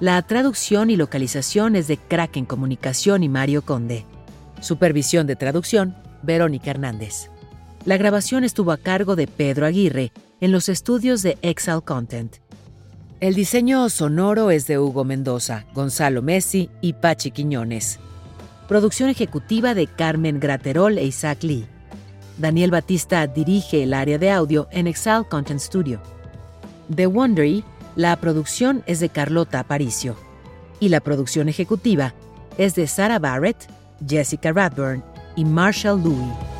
La 0.00 0.22
traducción 0.22 0.90
y 0.90 0.96
localización 0.96 1.74
es 1.74 1.88
de 1.88 1.96
Kraken 1.96 2.44
Comunicación 2.44 3.24
y 3.24 3.28
Mario 3.28 3.62
Conde. 3.62 4.04
Supervisión 4.60 5.26
de 5.26 5.34
traducción, 5.34 5.96
Verónica 6.22 6.70
Hernández. 6.70 7.30
La 7.84 7.96
grabación 7.96 8.44
estuvo 8.44 8.70
a 8.70 8.76
cargo 8.76 9.16
de 9.16 9.26
Pedro 9.26 9.66
Aguirre 9.66 10.12
en 10.40 10.52
los 10.52 10.68
estudios 10.68 11.22
de 11.22 11.36
Excel 11.42 11.82
Content. 11.82 12.36
El 13.18 13.34
diseño 13.34 13.88
sonoro 13.90 14.52
es 14.52 14.68
de 14.68 14.78
Hugo 14.78 15.02
Mendoza, 15.02 15.64
Gonzalo 15.74 16.22
Messi 16.22 16.70
y 16.80 16.92
Pachi 16.92 17.32
Quiñones. 17.32 17.98
Producción 18.68 19.08
ejecutiva 19.08 19.74
de 19.74 19.88
Carmen 19.88 20.38
Graterol 20.38 20.96
e 20.98 21.06
Isaac 21.06 21.42
Lee. 21.42 21.66
Daniel 22.36 22.70
Batista 22.70 23.26
dirige 23.26 23.82
el 23.82 23.92
área 23.92 24.18
de 24.18 24.30
audio 24.30 24.68
en 24.70 24.86
Excel 24.86 25.26
Content 25.28 25.58
Studio. 25.58 26.00
The 26.94 27.08
Wondery, 27.08 27.64
la 27.98 28.14
producción 28.14 28.84
es 28.86 29.00
de 29.00 29.08
Carlota 29.08 29.58
Aparicio. 29.58 30.14
Y 30.78 30.88
la 30.88 31.00
producción 31.00 31.48
ejecutiva 31.48 32.14
es 32.56 32.76
de 32.76 32.86
Sarah 32.86 33.18
Barrett, 33.18 33.56
Jessica 34.06 34.52
Radburn 34.52 35.02
y 35.34 35.44
Marshall 35.44 36.00
Louis. 36.04 36.57